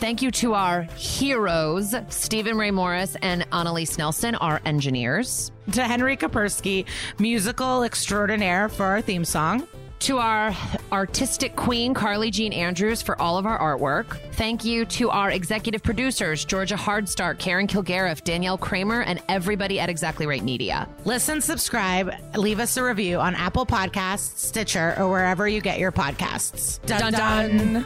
[0.00, 5.52] Thank you to our heroes, Stephen Ray Morris and Annalise Nelson, our engineers.
[5.72, 6.86] To Henry Kapersky,
[7.18, 9.68] musical extraordinaire for our theme song.
[10.00, 10.56] To our
[10.90, 14.16] artistic queen, Carly Jean Andrews, for all of our artwork.
[14.32, 19.90] Thank you to our executive producers, Georgia Hardstark, Karen Kilgariff, Danielle Kramer, and everybody at
[19.90, 20.88] Exactly Right Media.
[21.04, 25.92] Listen, subscribe, leave us a review on Apple Podcasts, Stitcher, or wherever you get your
[25.92, 26.80] podcasts.
[26.86, 27.84] Dun, dun.